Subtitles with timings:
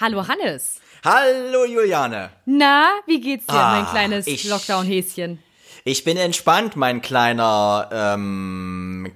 [0.00, 0.80] Hallo Hannes.
[1.04, 2.30] Hallo Juliane.
[2.46, 5.40] Na, wie geht's dir, Ah, mein kleines Lockdown-Häschen?
[5.84, 9.12] Ich bin entspannt, mein kleiner ähm,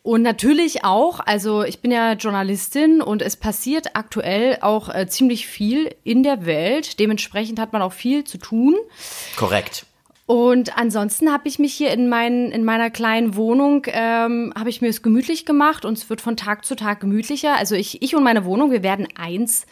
[0.05, 5.47] Und natürlich auch, also ich bin ja Journalistin und es passiert aktuell auch äh, ziemlich
[5.47, 7.01] viel in der Welt.
[7.01, 8.77] Dementsprechend hat man auch viel zu tun.
[9.35, 9.87] Korrekt.
[10.27, 14.83] Und ansonsten habe ich mich hier in, mein, in meiner kleinen Wohnung, ähm, habe ich
[14.83, 17.57] mir es gemütlich gemacht und es wird von Tag zu Tag gemütlicher.
[17.57, 19.65] Also ich, ich und meine Wohnung, wir werden eins.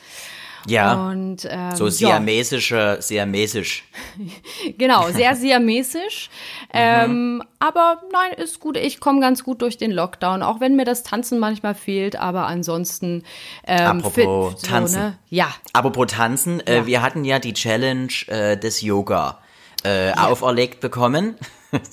[0.66, 1.08] Ja.
[1.08, 3.84] Und ähm, so ja, siamesische, siamesisch.
[4.78, 6.30] genau, sehr siamesisch.
[6.72, 8.76] ähm, aber nein, ist gut.
[8.76, 12.16] Ich komme ganz gut durch den Lockdown, auch wenn mir das Tanzen manchmal fehlt.
[12.16, 13.24] Aber ansonsten
[13.66, 14.94] ähm, Apropos fit, Tanzen.
[14.94, 15.18] So, ne?
[15.30, 19.38] Ja, Apropos Tanzen, äh, wir hatten ja die Challenge äh, des Yoga
[19.84, 21.36] äh, auferlegt bekommen.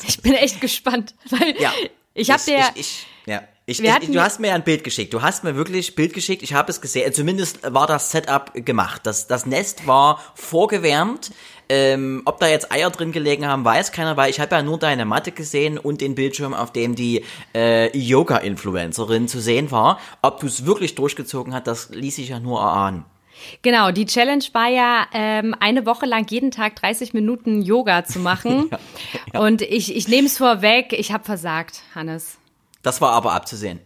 [0.08, 1.72] ich bin echt gespannt, weil Ja.
[2.14, 3.42] ich habe der Ich, ich, ja.
[3.70, 5.14] Ich, ich, du ja- hast mir ja ein Bild geschickt.
[5.14, 6.42] Du hast mir wirklich Bild geschickt.
[6.44, 7.08] Ich habe es gesehen.
[7.08, 9.02] Äh, Zumindest war das Setup gemacht.
[9.06, 11.32] Das, das Nest war vorgewärmt.
[11.72, 14.80] Ähm, ob da jetzt Eier drin gelegen haben, weiß keiner, weil ich habe ja nur
[14.80, 20.00] deine Matte gesehen und den Bildschirm, auf dem die äh, Yoga-Influencerin zu sehen war.
[20.24, 23.06] Ob du es wirklich durchgezogen hast, das ließ sich ja nur erahnen.
[23.62, 28.18] Genau, die Challenge war ja, ähm, eine Woche lang jeden Tag 30 Minuten Yoga zu
[28.18, 28.72] machen.
[29.34, 32.39] Und ich, ich nehme es vorweg, ich habe versagt, Hannes.
[32.82, 33.80] Das war aber abzusehen.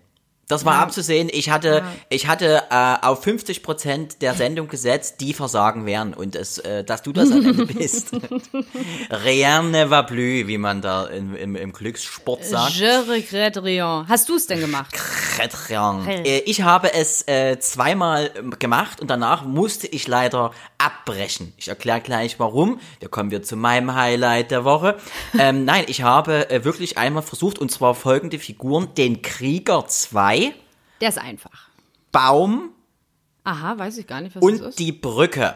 [0.54, 1.30] Das war abzusehen.
[1.32, 6.14] Ich hatte, ich hatte äh, auf 50 Prozent der Sendung gesetzt, die versagen werden.
[6.14, 8.12] Und es, äh, dass du das am Ende bist.
[9.10, 12.74] Rien ne va plus, wie man da im, im, im Glückssport sagt.
[12.74, 14.06] Je regrette rien.
[14.08, 14.96] Hast du es denn gemacht?
[15.70, 16.08] Rien.
[16.08, 21.54] Äh, ich habe es äh, zweimal gemacht und danach musste ich leider abbrechen.
[21.58, 22.80] Ich erkläre gleich warum.
[23.00, 24.98] Da kommen wir zu meinem Highlight der Woche.
[25.38, 28.94] Ähm, nein, ich habe äh, wirklich einmal versucht und zwar folgende Figuren.
[28.96, 30.43] Den Krieger 2,
[31.02, 31.70] Der ist einfach.
[32.12, 32.70] Baum
[33.46, 34.80] Aha, weiß ich gar nicht, was das und ist.
[34.80, 35.56] die Brücke.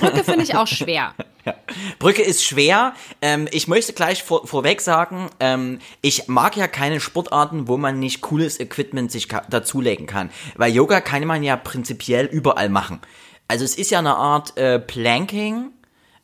[0.00, 1.14] Brücke finde ich auch schwer.
[1.98, 2.94] Brücke ist schwer.
[3.20, 7.98] Ähm, ich möchte gleich vor, vorweg sagen, ähm, ich mag ja keine Sportarten, wo man
[7.98, 10.30] nicht cooles Equipment sich ka- dazulegen kann.
[10.54, 13.00] Weil Yoga kann man ja prinzipiell überall machen.
[13.46, 15.70] Also es ist ja eine Art äh, Planking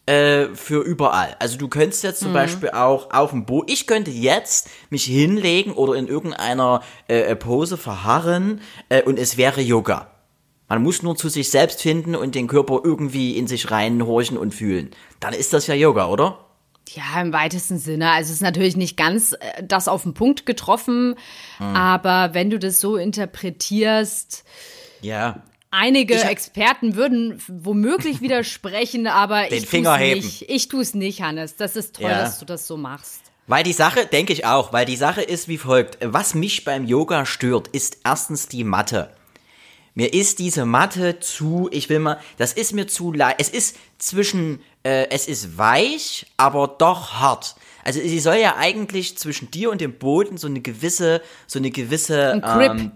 [0.06, 1.36] äh, für überall.
[1.38, 5.72] Also du könntest jetzt zum Beispiel auch auf dem Boot, ich könnte jetzt mich hinlegen
[5.72, 10.08] oder in irgendeiner äh, Pose verharren äh, und es wäre Yoga.
[10.68, 14.54] Man muss nur zu sich selbst finden und den Körper irgendwie in sich reinhorchen und
[14.54, 14.90] fühlen.
[15.20, 16.46] Dann ist das ja Yoga, oder?
[16.88, 18.10] Ja, im weitesten Sinne.
[18.10, 21.14] Also es ist natürlich nicht ganz äh, das auf den Punkt getroffen,
[21.58, 24.44] aber wenn du das so interpretierst,
[25.00, 25.42] Ja.
[25.72, 30.20] Einige Ich- Experten würden womöglich widersprechen, aber Den ich Finger tu's heben.
[30.20, 30.42] nicht.
[30.48, 31.56] Ich tue es nicht, Hannes.
[31.56, 32.20] Das ist toll, Ja.
[32.20, 33.20] dass du das so machst.
[33.48, 35.98] Weil die Sache, denke ich auch, weil die Sache ist wie folgt.
[36.00, 39.10] Was mich beim Yoga stört, ist erstens die Matte.
[39.94, 43.36] Mir ist diese Matte zu, ich will mal, das ist mir zu leicht.
[43.40, 47.56] Es ist zwischen, äh, es ist weich, aber doch hart.
[47.84, 51.70] Also sie soll ja eigentlich zwischen dir und dem Boden so eine gewisse, so eine
[51.72, 52.70] gewisse Grip.
[52.70, 52.92] ähm,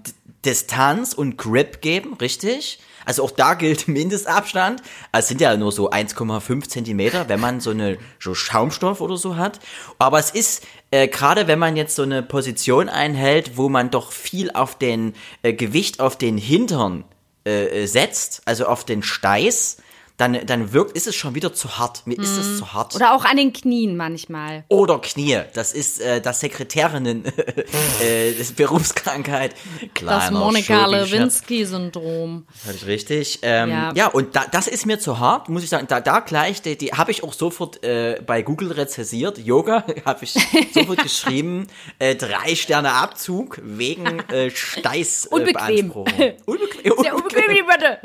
[0.47, 2.79] Distanz und Grip geben, richtig?
[3.05, 4.83] Also auch da gilt Mindestabstand.
[5.13, 9.17] Also Es sind ja nur so 1,5 Zentimeter, wenn man so eine so Schaumstoff oder
[9.17, 9.61] so hat.
[9.99, 14.13] Aber es ist äh, gerade, wenn man jetzt so eine Position einhält, wo man doch
[14.13, 17.05] viel auf den äh, Gewicht auf den Hintern
[17.47, 19.79] äh, äh, setzt, also auf den Steiß,
[20.17, 22.07] dann, dann wirkt, ist es schon wieder zu hart.
[22.07, 22.95] Mir ist es zu hart.
[22.95, 24.65] Oder auch an den Knien manchmal.
[24.69, 25.41] Oder Knie.
[25.53, 27.25] Das ist äh, das Sekretärinnen
[28.03, 29.55] äh, das Berufskrankheit.
[29.83, 31.11] Das Kleiner Monika Schobi-Scherz.
[31.11, 32.47] Lewinsky-Syndrom.
[32.87, 33.41] Richtig.
[33.43, 33.93] Ähm, ja.
[33.95, 34.07] Ja.
[34.09, 35.87] und da, das ist mir zu hart, muss ich sagen.
[35.87, 39.37] Da, da gleich, die, die habe ich auch sofort äh, bei Google rezessiert.
[39.39, 40.35] Yoga habe ich
[40.73, 41.67] sofort geschrieben.
[41.99, 45.27] Äh, drei Sterne Abzug wegen äh, Steiß.
[45.27, 45.91] Unbequem.
[45.91, 46.93] Unbequem.
[47.01, 47.99] Sehr unbequem, die Bitte.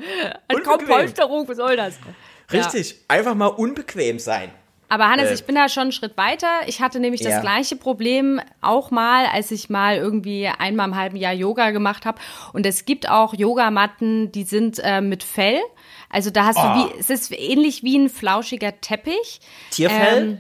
[0.74, 0.96] Unbequem.
[0.96, 1.96] Polsterung, was soll das?
[2.52, 2.96] Richtig.
[3.08, 4.52] Einfach mal unbequem sein.
[4.90, 6.50] aber Hannes, Äh, ich bin da schon einen Schritt weiter.
[6.68, 7.30] Ich hatte nämlich Ja.
[7.30, 12.06] das gleiche Problem auch mal, als ich mal irgendwie einmal im halben Jahr Yoga gemacht
[12.06, 12.20] habe.
[12.52, 15.62] Und es gibt auch Yogamatten, die sind äh, mit Fell.
[16.10, 16.74] Also da hast Ah.
[16.90, 19.40] du wie, es ist ähnlich wie ein flauschiger Teppich.
[19.70, 20.24] Tierfell?
[20.24, 20.40] Ähm,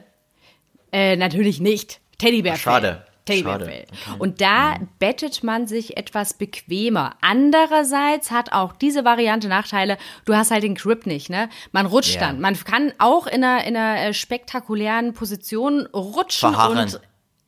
[0.91, 2.01] äh, natürlich nicht.
[2.17, 2.59] Teddybärfell.
[2.59, 3.05] Schade.
[3.25, 3.85] Teddybärfell.
[3.93, 4.17] Schade.
[4.19, 7.15] Und da bettet man sich etwas bequemer.
[7.21, 9.97] Andererseits hat auch diese Variante Nachteile.
[10.25, 11.49] Du hast halt den Grip nicht, ne?
[11.71, 12.21] Man rutscht Ja.
[12.21, 12.39] dann.
[12.41, 16.77] Man kann auch in einer, in einer äh, spektakulären Position rutschen Verharren.
[16.79, 17.01] und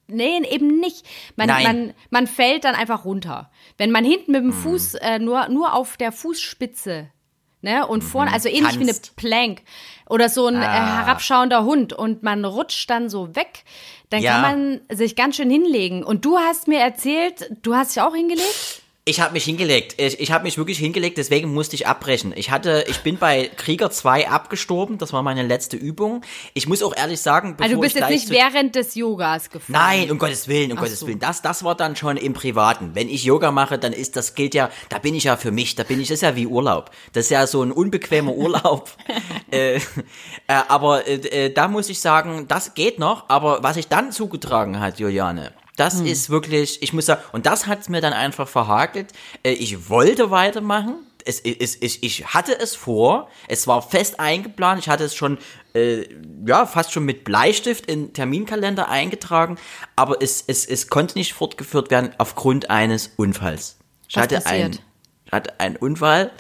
[0.08, 1.06] Nee, eben nicht.
[1.38, 1.64] Man, Nein.
[1.64, 3.50] man, man fällt dann einfach runter.
[3.78, 4.54] Wenn man hinten mit dem Mhm.
[4.54, 7.10] Fuß äh, nur, nur auf der Fußspitze
[7.66, 7.88] Ne?
[7.88, 8.96] Und vorne, also ähnlich wie eine Mhm.
[8.98, 9.16] Tanzt.
[9.16, 9.62] Plank
[10.10, 10.98] oder so ein äh, Ah.
[11.06, 13.64] herabschauender Hund und man rutscht dann so weg,
[14.14, 14.42] dann Ja.
[14.42, 16.04] kann man sich ganz schön hinlegen.
[16.04, 18.83] Und du hast mir erzählt, du hast dich auch hingelegt?
[19.06, 19.96] Ich habe mich hingelegt.
[19.98, 22.32] Ich, ich habe mich wirklich hingelegt, deswegen musste ich abbrechen.
[22.38, 26.22] Ich hatte, ich bin bei Krieger 2 abgestorben, das war meine letzte Übung.
[26.54, 29.50] Ich muss auch ehrlich sagen, bevor Also du bist ich jetzt nicht während des Yogas
[29.50, 29.78] gefallen.
[29.78, 31.08] Nein, um Gottes Willen, um Ach Gottes so.
[31.08, 31.20] Willen.
[31.20, 32.92] Das, das war dann schon im Privaten.
[32.94, 35.76] Wenn ich Yoga mache, dann ist das gilt ja, da bin ich ja für mich,
[35.76, 36.92] da bin ich, das ist ja wie Urlaub.
[37.12, 38.90] Das ist ja so ein unbequemer Urlaub.
[39.52, 39.80] äh, äh,
[40.48, 41.16] aber äh,
[41.48, 43.26] äh, da muss ich sagen, das geht noch.
[43.28, 46.06] Aber was sich dann zugetragen hat, Juliane, das Hm.
[46.06, 49.12] ist wirklich, ich muss sagen, und das hat's mir dann einfach verhakelt.
[49.44, 50.96] Äh, ich wollte weitermachen.
[51.26, 55.38] Es, es, es, ich hatte es vor, es war fest eingeplant, ich hatte es schon,
[55.74, 56.04] äh,
[56.46, 59.58] ja, fast schon mit Bleistift in Terminkalender eingetragen,
[59.96, 63.78] aber es, es, es konnte nicht fortgeführt werden aufgrund eines Unfalls.
[64.10, 64.74] Ich Was hatte, passiert?
[64.74, 64.80] ein,
[65.26, 66.32] ich hatte einen Unfall,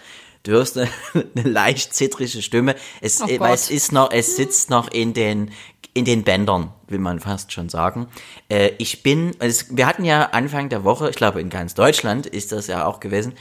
[0.43, 0.89] du hörst eine,
[1.35, 5.13] eine leicht zittrige Stimme, es, Oh äh, weil es ist noch, es sitzt noch in
[5.13, 5.51] den,
[5.93, 8.07] in den Bändern, will man fast schon sagen.
[8.49, 12.25] Äh, ich bin, es, wir hatten ja Anfang der Woche, ich glaube in ganz Deutschland
[12.25, 13.33] ist das ja auch gewesen,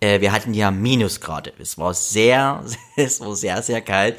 [0.00, 1.52] äh, wir hatten ja Minusgrade.
[1.58, 2.64] Es war sehr,
[2.96, 4.16] es war sehr, sehr kalt.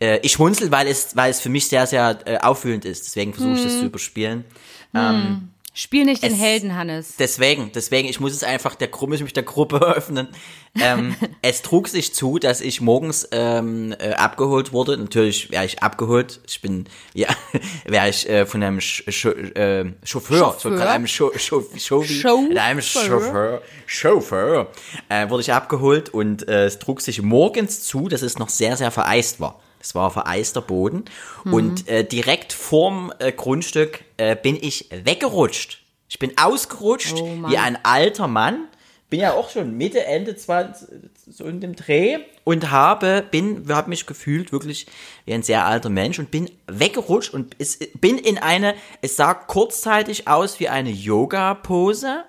[0.00, 3.06] Äh, ich schmunzel, weil es, weil es für mich sehr, sehr äh, auffühlend ist.
[3.06, 4.44] Deswegen versuche ich das zu überspielen.
[5.74, 7.14] Spiel nicht den Es- Helden, Hannes.
[7.18, 10.28] Deswegen, deswegen, ich muss es einfach der Gruppe, ich mich der Gruppe öffnen.
[10.78, 14.98] Ähm, es trug sich zu, dass ich morgens ähm, äh, abgeholt wurde.
[14.98, 16.40] Natürlich wäre ich abgeholt.
[16.46, 17.28] Ich bin, ja,
[17.86, 20.76] wäre ich äh, von einem Sch Sch äh, Chauffeur, Chauffeur?
[20.78, 22.62] so einem Scho Chauvi- Chauffeur?
[22.62, 24.70] einem Chauffeur, Chauffeur,
[25.08, 28.76] äh, wurde ich abgeholt und äh, es trug sich morgens zu, dass es noch sehr,
[28.76, 29.58] sehr vereist war.
[29.82, 31.04] Es war vereister Boden
[31.44, 35.82] und äh, direkt vorm äh, Grundstück äh, bin ich weggerutscht.
[36.08, 38.68] Ich bin ausgerutscht Oh wie ein alter Mann.
[39.10, 40.88] Bin ja auch schon Mitte, Ende 20,
[41.26, 44.86] so in dem Dreh und habe, bin, habe mich gefühlt wirklich
[45.26, 49.34] wie ein sehr alter Mensch und bin weggerutscht und es, bin in eine, es sah
[49.34, 52.24] kurzzeitig aus wie eine Yoga-Pose,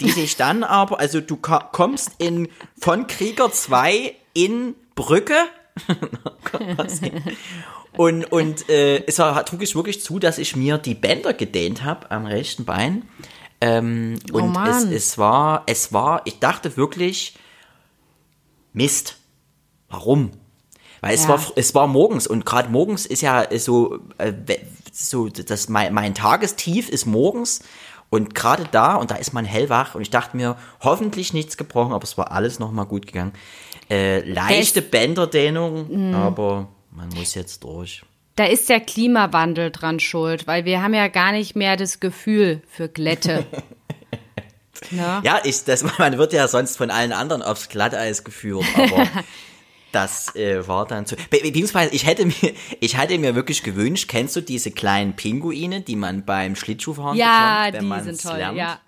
[0.00, 2.48] die sich dann aber, also du kommst in,
[2.78, 5.36] von Krieger 2 in Brücke,
[7.96, 11.84] und, und äh, es war, trug ich wirklich zu, dass ich mir die Bänder gedehnt
[11.84, 13.02] habe am rechten Bein.
[13.60, 17.34] Ähm, und es, es war, es war, ich dachte wirklich,
[18.72, 19.16] Mist.
[19.88, 20.32] Warum?
[21.00, 21.30] Weil es Ja.
[21.30, 24.32] war, es war morgens und gerade morgens ist ja so, äh,
[24.92, 27.60] so das mein, mein Tagestief ist morgens
[28.14, 31.92] und gerade da und da ist man hellwach und ich dachte mir hoffentlich nichts gebrochen,
[31.92, 33.32] aber es war alles noch mal gut gegangen.
[33.90, 36.14] Äh, leichte Bänderdehnung, Mhm.
[36.14, 38.04] aber man muss jetzt durch.
[38.36, 42.62] Da ist der Klimawandel dran schuld, weil wir haben ja gar nicht mehr das Gefühl
[42.68, 43.44] für Glätte.
[44.90, 45.20] ne?
[45.24, 49.08] Ja, ich, das, man wird ja sonst von allen anderen aufs Glatteis geführt, aber
[49.94, 51.16] das äh, war dann so.
[51.30, 52.34] Be beziehungsweise ich hätte mir,
[52.80, 57.68] ich hätte mir wirklich gewünscht, kennst du diese kleinen Pinguine, die man beim Schlittschuhfahren Ja,
[57.70, 58.58] bekommt, wenn sind toll, lernt?
[58.58, 58.80] ja.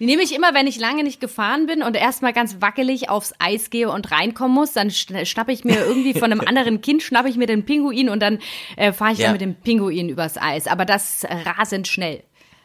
[0.00, 3.34] Die nehme ich immer, wenn ich lange nicht gefahren bin und erstmal ganz wackelig aufs
[3.38, 7.04] Eis gehe und reinkommen muss, dann schn- schnappe ich mir irgendwie von einem anderen Kind,
[7.04, 8.40] schnappe ich mir den Pinguin und dann
[8.76, 9.26] äh, fahre ich Ja.
[9.26, 10.66] dann mit dem Pinguin übers Eis.
[10.66, 12.24] Aber das rasend schnell.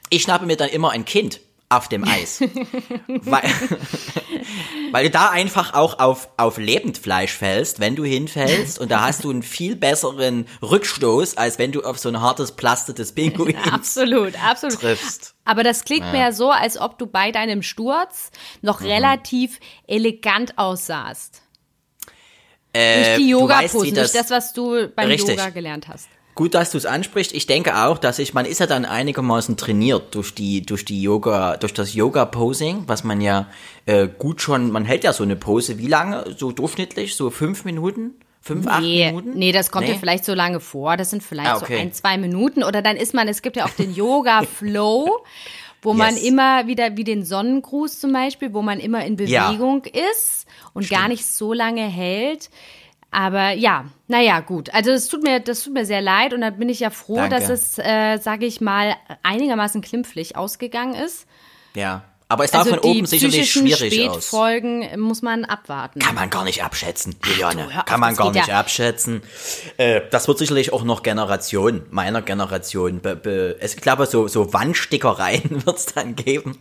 [0.10, 1.40] Ich schnappe mir dann immer ein Kind
[1.70, 2.40] auf dem Eis.
[3.08, 3.44] weil,
[4.92, 9.24] weil du da einfach auch auf, auf Lebendfleisch fällst, wenn du hinfällst und da hast
[9.26, 13.58] du einen viel besseren Rückstoß, als wenn du auf so ein hartes Plaster des Pinguins
[13.72, 14.80] Absolut, absolut.
[14.80, 15.36] triffst.
[15.46, 18.32] Aber das klingt mir ja so, als ob du bei deinem Sturz
[18.62, 18.88] noch Mhm.
[18.88, 21.42] relativ elegant aussahst.
[22.74, 25.38] Äh, Durch die Yoga-Posen, durch das, was du beim Richtig.
[25.38, 26.08] Yoga gelernt hast.
[26.38, 27.34] Gut, dass du es ansprichst.
[27.34, 31.02] Ich denke auch, dass ich, man ist ja dann einigermaßen trainiert durch die, durch die
[31.02, 33.48] Yoga, durch das Yoga-Posing, was man ja
[33.88, 36.24] äh, gut schon, man hält ja so eine Pose, wie lange?
[36.38, 37.16] So durchschnittlich?
[37.16, 38.12] So fünf Minuten?
[38.40, 39.32] Fünf, acht Nee, Minuten?
[39.38, 39.94] nee, das kommt Nee?
[39.94, 40.96] dir vielleicht so lange vor.
[40.96, 41.76] Das sind vielleicht Ah, okay.
[41.76, 42.64] so ein, zwei Minuten.
[42.64, 45.10] Oder dann ist man, es gibt ja auch den Yoga-Flow,
[45.82, 46.24] wo man Yes.
[46.24, 49.48] immer wieder, wie den Sonnengruß zum Beispiel, wo man immer in Ja.
[49.50, 52.50] Bewegung ist und gar nicht so lange hält.
[53.12, 54.74] Aber ja, naja, gut.
[54.74, 57.16] Also das tut mir, das tut mir sehr leid und da bin ich ja froh,
[57.16, 57.36] Danke.
[57.36, 61.28] dass es, äh, sage ich mal, einigermaßen klimpflich ausgegangen ist.
[61.74, 62.04] Ja.
[62.30, 64.26] Aber es sah Also von die oben sicherlich schwierig aus.
[64.26, 66.00] Spätfolgen muss man abwarten.
[66.00, 67.74] Kann man gar nicht abschätzen, Juliane.
[67.74, 68.60] hör auf, Kann man das gar nicht ja.
[68.60, 69.22] abschätzen.
[69.78, 73.00] Äh, das wird sicherlich auch noch Generation, meiner Generation.
[73.00, 76.58] Be, be, es, ich glaube, so, so Wandstickereien wird es dann geben.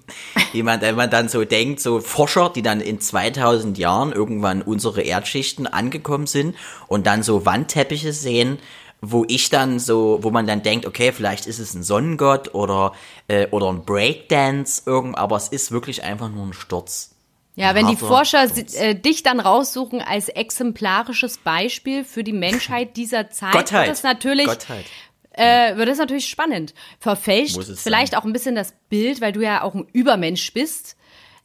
[0.52, 4.62] Wie man, wenn man dann so denkt, so Forscher, die dann in 2000 Jahren irgendwann
[4.62, 6.54] unsere Erdschichten angekommen sind
[6.87, 8.61] und dann so Wandteppiche sehen,
[9.00, 12.92] wo ich dann so, wo man dann denkt, okay, vielleicht ist es ein Sonnengott oder,
[13.28, 17.16] äh, oder ein Breakdance, irgend, aber es ist wirklich einfach nur ein Sturz.
[17.56, 23.30] Ja, wenn die Forscher äh, dich dann raussuchen als exemplarisches Beispiel für die Menschheit dieser
[23.30, 23.86] Zeit, Gottheit.
[23.86, 24.84] wird es natürlich, Gottheit.
[25.32, 26.74] äh, wird es natürlich spannend.
[27.00, 30.96] Verfälscht vielleicht auch ein bisschen das Bild, weil du ja auch ein Übermensch bist.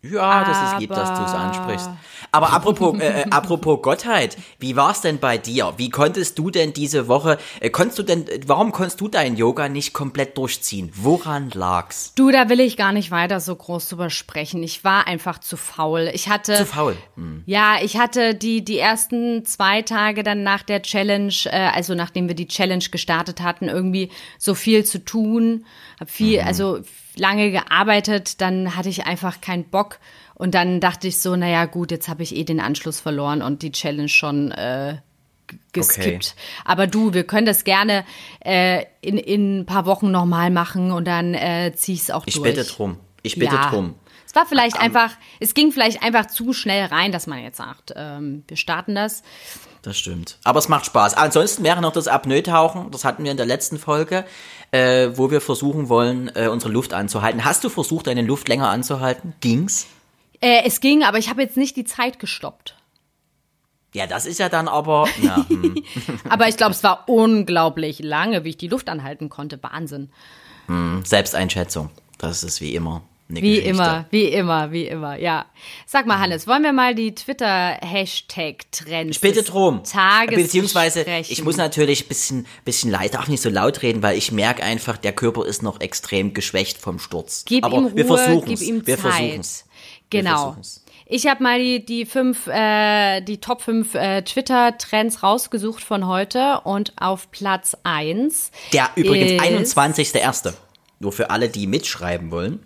[0.04, 1.90] Ja, das ist lieb, dass du es ansprichst.
[2.32, 5.74] Aber apropos, äh, äh, apropos Gottheit, wie war's denn bei dir?
[5.78, 9.70] Wie konntest du denn diese Woche, äh, konntest du denn, warum konntest du dein Yoga
[9.70, 10.92] nicht komplett durchziehen?
[10.96, 12.14] Woran lag's?
[12.16, 14.64] Du, da will ich gar nicht weiter so groß drüber sprechen.
[14.64, 16.10] Ich war einfach zu faul.
[16.14, 16.98] Ich hatte Zu faul.
[17.16, 17.44] Hm.
[17.46, 22.28] Ja, ich hatte die, die ersten zwei Tage dann nach der Challenge, äh, also nachdem
[22.28, 25.66] wir die Challenge gestartet hatten, irgendwie so viel zu tun,
[26.00, 26.80] hab viel, also
[27.16, 30.00] lange gearbeitet, dann hatte ich einfach keinen Bock
[30.36, 33.62] und dann dachte ich so, naja gut, jetzt habe ich eh den Anschluss verloren und
[33.62, 34.98] die Challenge schon äh,
[35.74, 36.36] geskippt.
[36.66, 38.06] Aber du, wir können das gerne
[38.40, 42.24] äh, in, in ein paar Wochen nochmal machen und dann äh, zieh ich es auch
[42.26, 42.56] Ich durch.
[42.56, 42.98] bitte drum.
[43.24, 43.70] Ich bitte ja.
[43.70, 43.96] drum.
[44.32, 45.12] Es war vielleicht einfach,
[45.42, 49.24] es ging vielleicht einfach zu schnell rein, dass man jetzt sagt, ähm, wir starten das.
[49.82, 50.38] Das stimmt.
[50.46, 51.16] Aber es macht Spaß.
[51.16, 52.92] Ansonsten wäre noch das Apnoe-Tauchen.
[52.92, 54.24] Das hatten wir in der letzten Folge,
[54.72, 57.44] äh, wo wir versuchen wollen, äh, unsere Luft anzuhalten.
[57.44, 59.34] Hast du versucht, deine Luft länger anzuhalten?
[59.42, 59.88] Ging's?
[60.40, 62.78] Äh, es ging, aber ich habe jetzt nicht die Zeit gestoppt.
[63.94, 65.84] Ja, das ist ja dann aber, na, hm.
[66.30, 69.62] Aber ich glaube, es war unglaublich lange, wie ich die Luft anhalten konnte.
[69.62, 70.10] Wahnsinn.
[71.04, 71.90] Selbsteinschätzung.
[72.18, 73.04] Das ist wie immer
[73.36, 73.70] Wie Geschichte.
[73.70, 75.46] immer, wie immer, wie immer, ja.
[75.86, 79.84] Sag mal, Hannes, wollen wir mal die Twitter-Hashtag-Trends Ich bitte drum.
[79.84, 81.32] Tages Beziehungsweise, besprechen?
[81.32, 84.64] ich muss natürlich ein bisschen, bisschen leid, darf nicht so laut reden, weil ich merke
[84.64, 87.44] einfach, der Körper ist noch extrem geschwächt vom Sturz.
[87.46, 88.60] Gib Aber ihm Ruhe, wir versuchen's.
[88.60, 89.66] gib ihm wir versuchen's.
[90.10, 90.58] Genau.
[91.14, 96.62] Ich habe mal die, die fünf, äh, die Top 5 äh, Twitter-Trends rausgesucht von heute
[96.64, 100.54] und auf Platz 1 Der übrigens ist 21.01.
[101.00, 102.66] Nur für alle, die mitschreiben wollen.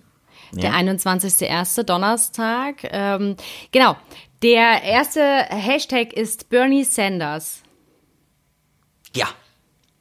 [0.51, 1.83] Der 21.01.
[1.83, 2.77] Donnerstag.
[2.83, 3.35] Ähm,
[3.71, 3.95] genau.
[4.43, 7.61] Der erste Hashtag ist Bernie Sanders.
[9.15, 9.27] Ja.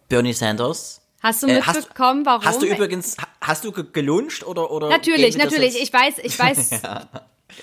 [0.09, 1.01] Bernie Sanders.
[1.23, 2.45] Hast du Äh, hast- mitbekommen, warum?
[2.45, 4.91] Hast du übrigens, ha- hast du ge- geluncht oder, oder?
[4.91, 5.81] Natürlich, natürlich.
[5.81, 6.71] Ich weiß, ich weiß.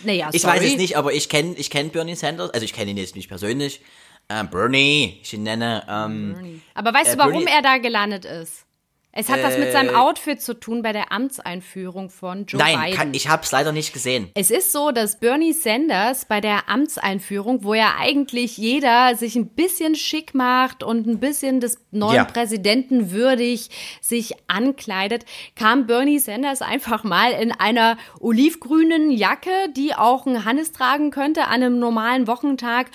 [0.04, 0.58] Naja, Ich sorry.
[0.62, 2.52] weiß es nicht, aber ich kenne ich kenn Bernie Sanders.
[2.52, 3.82] Also ich kenne ihn jetzt nicht persönlich.
[4.30, 5.86] Ähm, Bernie, ich ihn nenne.
[5.90, 8.64] Ähm, Aber weißt Äh, du, warum Bernie- er da gelandet ist?
[9.14, 12.80] Es hat was mit Äh, seinem Outfit zu tun bei der Amtseinführung von Joe nein,
[12.80, 12.96] Biden.
[12.96, 14.30] kann, ich habe es leider nicht gesehen.
[14.36, 19.48] Es ist so, dass Bernie Sanders bei der Amtseinführung, wo ja eigentlich jeder sich ein
[19.50, 22.24] bisschen schick macht und ein bisschen des neuen Ja.
[22.24, 25.26] Präsidenten würdig sich ankleidet,
[25.56, 31.44] kam Bernie Sanders einfach mal in einer olivgrünen Jacke, die auch ein Hannes tragen könnte
[31.48, 32.88] an einem normalen Wochentag.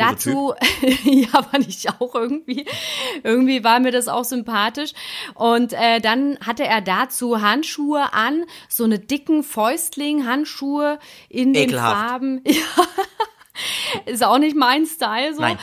[0.00, 0.54] Dazu,
[1.04, 2.66] ja, fand ich auch irgendwie.
[3.22, 4.92] Irgendwie war mir das auch sympathisch.
[5.34, 11.96] Und äh, dann hatte er dazu Handschuhe an, so eine dicken Fäustling-Handschuhe in den Ekelhaft.
[11.96, 12.44] Farben.
[14.06, 15.42] Ja, ist auch nicht mein Style so.
[15.42, 15.58] Nein.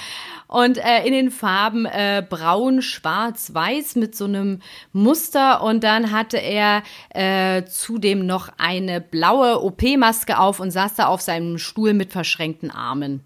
[0.47, 4.61] Und äh, in den Farben äh, braun, schwarz, weiß mit so einem
[4.93, 5.61] Muster.
[5.61, 11.21] Und dann hatte er äh, zudem noch eine blaue OP-Maske auf und saß da auf
[11.21, 13.23] seinem Stuhl mit verschränkten Armen.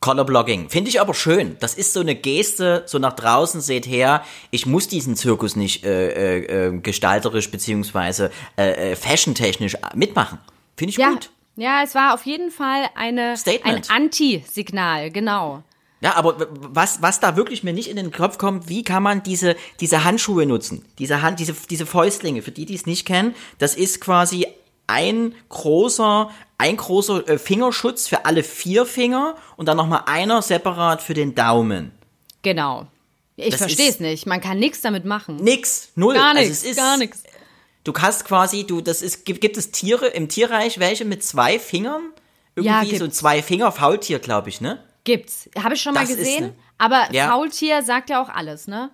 [0.00, 0.70] Colorblogging.
[0.70, 1.56] Finde ich aber schön.
[1.60, 5.84] Das ist so eine Geste, so nach draußen seht her, ich muss diesen Zirkus nicht
[5.84, 10.38] äh, äh, äh, gestalterisch beziehungsweise äh, äh, fashiontechnisch mitmachen.
[10.76, 11.30] Finde ich Ja, gut.
[11.56, 13.82] ja, es war auf jeden Fall eine, ein.
[13.88, 15.64] Anti-Signal, genau.
[16.00, 19.24] Ja, aber was, was da wirklich mir nicht in den Kopf kommt, wie kann man
[19.24, 20.84] diese, diese Handschuhe nutzen?
[21.00, 24.46] Diese Hand, diese, diese Fäustlinge, für die, die es nicht kennen, das ist quasi
[24.88, 31.00] ein großer, ein großer äh, Fingerschutz für alle vier Finger und dann nochmal einer separat
[31.02, 31.92] für den Daumen.
[32.42, 32.86] Genau.
[33.36, 34.26] Ich verstehe es nicht.
[34.26, 35.36] Man kann nichts damit machen.
[35.36, 36.14] Nix, null.
[36.14, 37.22] Gar Also nichts, ist, gar nichts.
[37.84, 41.58] Du kannst quasi, du, das ist, gibt, gibt es Tiere im Tierreich, welche mit zwei
[41.60, 42.02] Fingern?
[42.58, 43.18] Ja, Irgendwie so gibt's.
[43.18, 44.82] zwei Finger, Faultier, glaube ich, ne?
[45.04, 45.48] Gibt's.
[45.62, 46.46] Habe ich schon mal Das gesehen.
[46.46, 47.28] ne- Aber Ja.
[47.28, 48.90] Faultier sagt ja auch alles, ne?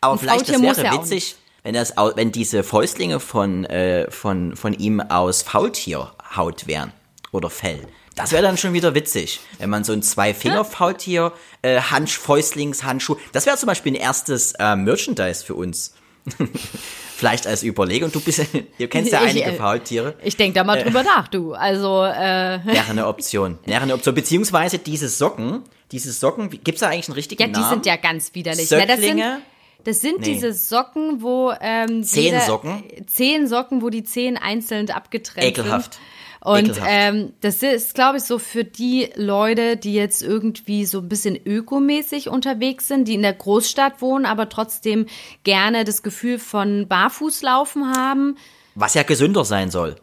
[0.00, 3.64] Aber Ein vielleicht Faultier das wäre ja auch witzig, wenn das, wenn diese Fäustlinge von,
[3.64, 6.92] äh, von, von ihm aus Faultierhaut wären.
[7.32, 7.80] oder Fell.
[8.14, 13.46] Das wäre dann schon wieder witzig, wenn man so ein Zwei-Finger-Faultier, äh, Hansch, Fäustlings-Handschuh, das
[13.46, 15.94] wäre zum Beispiel ein erstes äh, Merchandise für uns.
[17.16, 18.12] Vielleicht als Überlegung.
[18.12, 18.40] Du bist,
[18.78, 20.14] ihr kennst ja Ich, einige äh, Faultiere.
[20.22, 21.54] Ich denke da mal drüber nach, du.
[21.54, 23.58] Also, äh, Wäre eine Option.
[23.64, 24.14] Wäre eine Option.
[24.14, 27.70] Beziehungsweise diese Socken, diese Socken, gibt's da eigentlich einen richtigen ja, die Namen?
[27.70, 28.68] sind ja ganz widerlich.
[28.70, 29.38] Na,
[29.84, 30.32] das sind, Nee.
[30.34, 32.82] diese Socken, wo ähm, Zehn jeder- Socken?
[33.06, 35.94] Zehn Socken, wo die Zehen einzeln abgetrennt Ekelhaft.
[35.94, 36.02] sind.
[36.46, 36.90] Und Ekelhaft.
[36.90, 41.38] ähm, das ist, glaube ich, so für die Leute, die jetzt irgendwie so ein bisschen
[41.46, 45.06] ökomäßig unterwegs sind, die in der Großstadt wohnen, aber trotzdem
[45.42, 48.36] gerne das Gefühl von Barfußlaufen haben.
[48.74, 49.96] Was ja gesünder sein soll.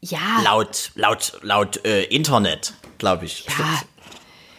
[0.00, 3.44] Ja, Laut, laut, laut äh, Internet, glaube ich.
[3.46, 3.82] ja,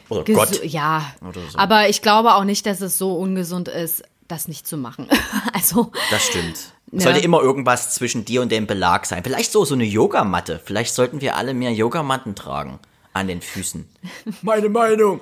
[0.07, 0.63] Oder Gesu- Gott.
[0.63, 1.57] Ja, Oder so.
[1.57, 5.07] aber ich glaube auch nicht, dass es so ungesund ist, das nicht zu machen.
[5.53, 6.57] also, Das stimmt.
[6.91, 7.01] Ja.
[7.01, 9.23] Sollte immer irgendwas zwischen dir und dem Belag sein.
[9.23, 10.61] Vielleicht so, so eine Yogamatte.
[10.63, 12.79] Vielleicht sollten wir alle mehr Yogamatten tragen.
[13.13, 13.87] An den Füßen.
[14.41, 15.19] Meine Meinung.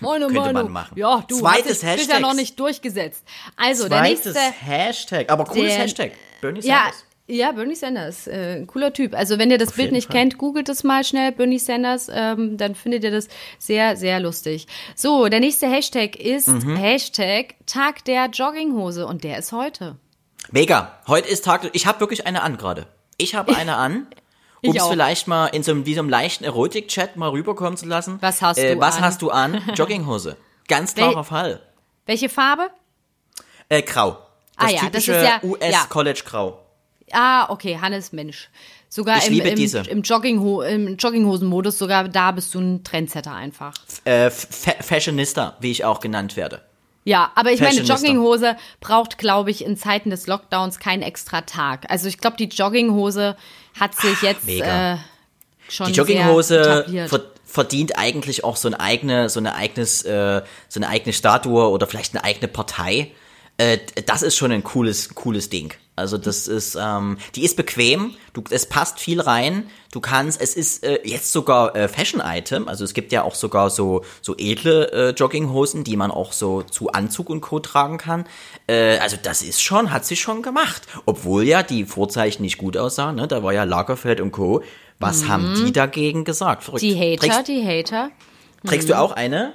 [0.00, 0.72] meine Könnte man Meinung.
[0.72, 0.98] machen.
[0.98, 3.22] Ja, du Zweites hast dich bisher noch nicht durchgesetzt.
[3.56, 4.40] Also, der Zweites nächste.
[4.64, 5.30] Hashtag.
[5.30, 6.12] Aber cooles der- Hashtag.
[6.40, 7.00] Bernie Ja, Sanders.
[7.00, 7.06] ja,
[7.52, 9.14] Bernie Sanders, äh, ein cooler Typ.
[9.14, 10.16] Also wenn ihr das Bild jeden nicht Fall.
[10.20, 14.66] kennt, googelt es mal schnell, Bernie Sanders, ähm, dann findet ihr das sehr, sehr lustig.
[14.96, 16.76] So, der nächste Hashtag ist Mhm.
[16.76, 19.96] Hashtag Tag der Jogginghose und der ist heute.
[20.50, 20.98] Mega.
[21.06, 21.68] Heute ist Tag.
[21.72, 22.86] Ich habe wirklich eine an gerade.
[23.16, 24.06] Ich habe eine an.
[24.62, 27.86] Um es vielleicht mal in so einem, wie so einem leichten Erotik-Chat mal rüberkommen zu
[27.86, 28.18] lassen.
[28.20, 29.04] Was hast äh, du Was an?
[29.04, 29.62] hast du an?
[29.74, 30.36] Jogginghose.
[30.68, 31.60] Ganz klarer Wel- Fall.
[32.04, 32.68] Welche Farbe?
[33.70, 34.18] Äh, grau.
[34.56, 35.40] Ah Das ja, das typische ist ja-
[35.72, 35.86] ja.
[37.12, 38.48] Ah, okay, Hannes Mensch.
[38.88, 39.80] Sogar Ich im, liebe im, diese.
[39.80, 43.74] im, Joggingho im Jogginghosen-Modus, sogar da bist du ein Trendsetter einfach.
[44.04, 46.62] Äh, Fa Fashionista, wie ich auch genannt werde.
[47.04, 47.80] Ja, aber ich meine.
[47.80, 51.86] Jogginghose braucht, glaube ich, in Zeiten des Lockdowns keinen extra Tag.
[51.88, 53.36] Also ich glaube, die Jogginghose
[53.78, 54.94] hat sich jetzt mega.
[54.94, 54.96] äh,
[55.68, 56.86] schon Die Jogginghose
[57.44, 61.86] verdient eigentlich auch so ein eigene, so eine eigenes, äh, so eine eigene Statue oder
[61.86, 63.10] vielleicht eine eigene Partei.
[63.60, 65.74] Äh, das ist schon ein cooles, cooles Ding.
[65.94, 69.68] Also das ist, ähm, die ist bequem, du, es passt viel rein.
[69.92, 72.68] Du kannst, es ist äh, jetzt sogar äh, Fashion-Item.
[72.68, 76.62] Also es gibt ja auch sogar so so edle äh, Jogginghosen, die man auch so
[76.62, 78.24] zu Anzug und Co tragen kann.
[78.66, 80.82] Äh, also das ist schon, hat sie schon gemacht.
[81.04, 83.16] Obwohl ja die Vorzeichen nicht gut aussahen.
[83.16, 83.28] Ne?
[83.28, 84.62] Da war ja Lagerfeld und Co.
[85.00, 86.64] Was haben die dagegen gesagt?
[86.64, 86.82] Verrückt.
[86.82, 86.88] Mhm.
[86.88, 88.10] die Hater, Trägst, die Hater.
[88.66, 89.52] trägst du auch eine?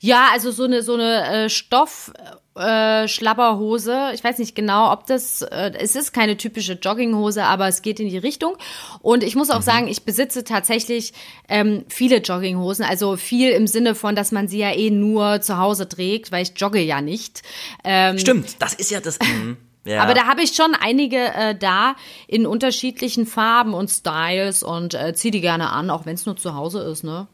[0.00, 2.12] Ja, also so eine so eine äh, Stoff
[2.56, 4.10] äh, Schlabberhose.
[4.14, 8.00] Ich weiß nicht genau, ob das äh, es ist keine typische Jogginghose, aber es geht
[8.00, 8.56] in die Richtung.
[9.00, 11.12] Und ich muss auch sagen, ich besitze tatsächlich
[11.48, 12.84] ähm, viele Jogginghosen.
[12.84, 16.42] Also viel im Sinne von, dass man sie ja eh nur zu Hause trägt, weil
[16.42, 17.42] ich jogge ja nicht.
[17.84, 19.18] Ähm, Stimmt, das ist ja das.
[19.20, 19.56] mhm.
[19.84, 20.02] ja.
[20.02, 25.14] Aber da habe ich schon einige äh, da in unterschiedlichen Farben und Styles und äh,
[25.14, 27.26] zieh die gerne an, auch wenn es nur zu Hause ist, ne?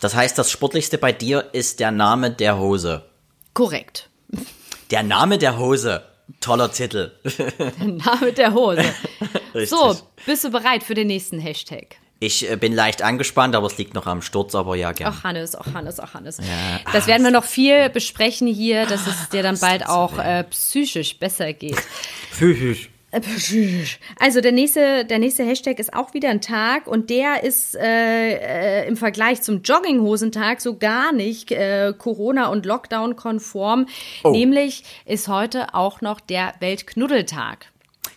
[0.00, 3.04] das heißt, das Sportlichste bei dir ist der Name der Hose.
[3.54, 4.10] Korrekt.
[4.90, 6.02] Der Name der Hose.
[6.40, 7.12] Toller Titel.
[7.78, 8.84] Name der Hose.
[9.64, 9.96] So,
[10.26, 11.96] bist du bereit für den nächsten Hashtag?
[12.18, 15.14] Ich äh, bin leicht angespannt, aber es liegt noch am Sturz, aber ja, gerne.
[15.16, 16.40] Ach Hannes, ach Hannes, ach Hannes.
[16.92, 21.18] das werden wir noch viel besprechen hier, dass es dir dann bald auch äh, psychisch
[21.18, 21.76] besser geht.
[22.32, 22.90] Psychisch.
[24.18, 28.82] Also der nächste, der nächste Hashtag ist auch wieder ein Tag und der ist äh,
[28.82, 33.86] äh, im Vergleich zum Jogginghosentag so gar nicht äh, Corona- und Lockdown-konform.
[34.24, 34.30] Oh.
[34.30, 37.66] Nämlich ist heute auch noch der Weltknuddeltag.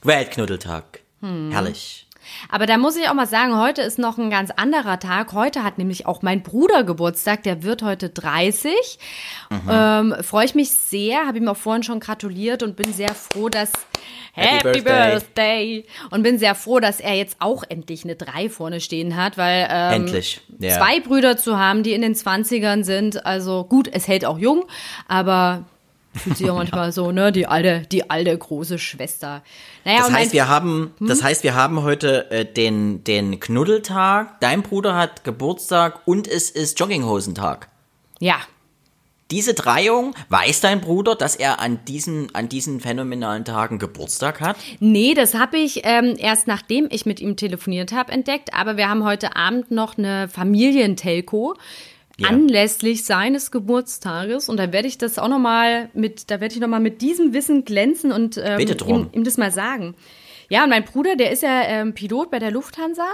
[0.03, 1.01] Weltknuddeltag.
[1.21, 1.51] Hm.
[1.51, 2.07] Herrlich.
[2.49, 5.33] Aber da muss ich auch mal sagen, heute ist noch ein ganz anderer Tag.
[5.33, 8.99] Heute hat nämlich auch mein Bruder Geburtstag, der wird heute 30.
[9.69, 13.49] Ähm, Freue ich mich sehr, habe ihm auch vorhin schon gratuliert und bin sehr froh,
[13.49, 13.71] dass
[14.39, 15.11] Happy Happy, Birthday.
[15.11, 15.85] Birthday.
[16.11, 19.67] Und bin sehr froh, dass er jetzt auch endlich eine 3 vorne stehen hat, weil
[19.69, 20.41] ähm, Endlich.
[20.59, 20.77] Ja.
[20.77, 24.65] zwei Brüder zu haben, die in den 20ern sind, also gut, es hält auch jung,
[25.07, 25.65] aber
[26.15, 29.43] fühlt sich auch manchmal so, ne, die alte, die alte große Schwester.
[29.85, 31.07] Naja, Das heißt, wir haben, Hm?
[31.07, 34.39] das heißt, wir haben heute äh, den, den Knuddeltag.
[34.41, 37.67] Dein Bruder hat Geburtstag und es ist Jogginghosentag.
[38.19, 38.37] ja,
[39.31, 44.57] Diese Dreiung, weiß dein Bruder, dass er an diesen, an diesen phänomenalen Tagen Geburtstag hat?
[44.79, 48.53] Nee, das habe ich ähm, erst nachdem ich mit ihm telefoniert habe entdeckt.
[48.53, 51.53] Aber wir haben heute Abend noch eine Familientelco
[52.17, 52.29] Ja.
[52.29, 56.59] anlässlich seines Geburtstages und da werde ich das auch noch mal mit, da werde ich
[56.59, 59.95] noch mal mit diesem Wissen glänzen und ähm, ihm, ihm das mal sagen.
[60.49, 63.05] Ja, und mein Bruder, der ist ja ähm, Pilot bei der Lufthansa.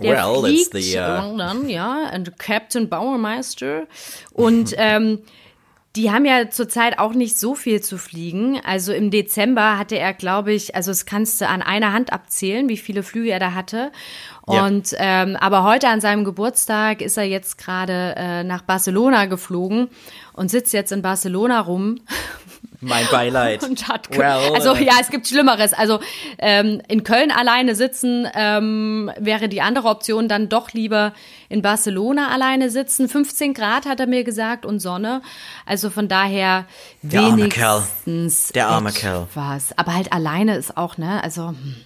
[0.00, 3.88] Der Well, fliegt the, uh, London, ja, und Captain Bauermeister.
[4.32, 5.18] Und ähm,
[5.98, 8.60] Die haben ja zurzeit auch nicht so viel zu fliegen.
[8.64, 12.68] Also im Dezember hatte er, glaube ich, also es kannst du an einer Hand abzählen,
[12.68, 13.90] wie viele Flüge er da hatte.
[14.46, 14.64] Ja.
[14.64, 19.88] Und ähm, aber heute an seinem Geburtstag ist er jetzt gerade äh, nach Barcelona geflogen
[20.34, 21.98] und sitzt jetzt in Barcelona rum
[22.80, 23.62] Mein Beileid.
[23.68, 25.72] und hat Well, also ja, es gibt Schlimmeres.
[25.72, 26.00] Also
[26.38, 31.12] ähm, in Köln alleine sitzen ähm, wäre die andere Option dann doch lieber
[31.48, 33.08] in Barcelona alleine sitzen.
[33.08, 35.22] 15 Grad hat er mir gesagt und Sonne.
[35.66, 36.66] Also von daher
[37.02, 37.82] Der arme Kerl.
[38.06, 39.24] wenigstens Der arme Kerl.
[39.24, 39.76] etwas.
[39.76, 41.76] Aber halt alleine ist auch ne, also hm.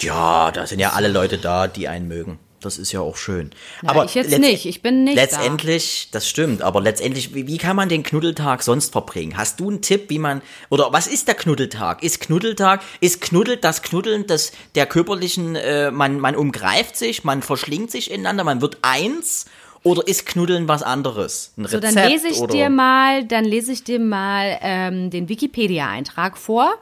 [0.00, 2.38] Ja, da sind ja alle Leute da, die einen mögen.
[2.64, 3.50] Das ist ja auch schön.
[3.82, 4.66] Ja, aber ich jetzt nicht.
[4.66, 5.22] Ich bin nicht da.
[5.22, 9.36] Letztendlich, das stimmt, aber letztendlich, wie, wie kann man den Knuddeltag sonst verbringen?
[9.36, 12.02] Hast du einen Tipp, wie man, oder was ist der Knuddeltag?
[12.02, 17.42] Ist Knuddeltag, ist Knuddel das Knuddeln des, der körperlichen, äh, man, man umgreift sich, man
[17.42, 19.46] verschlingt sich ineinander, man wird eins?
[19.82, 21.52] Oder ist Knuddeln was anderes?
[21.58, 22.54] Ein So, Rezept dann lese ich oder?
[22.54, 26.72] dir mal, dann lese ich dir mal ähm, den Wikipedia-Eintrag vor.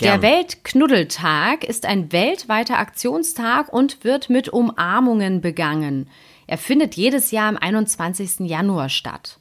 [0.00, 0.22] Gern.
[0.22, 6.08] Der Weltknuddeltag ist ein weltweiter Aktionstag und wird mit Umarmungen begangen.
[6.46, 8.48] Er findet jedes Jahr am 21.
[8.48, 9.38] Januar statt.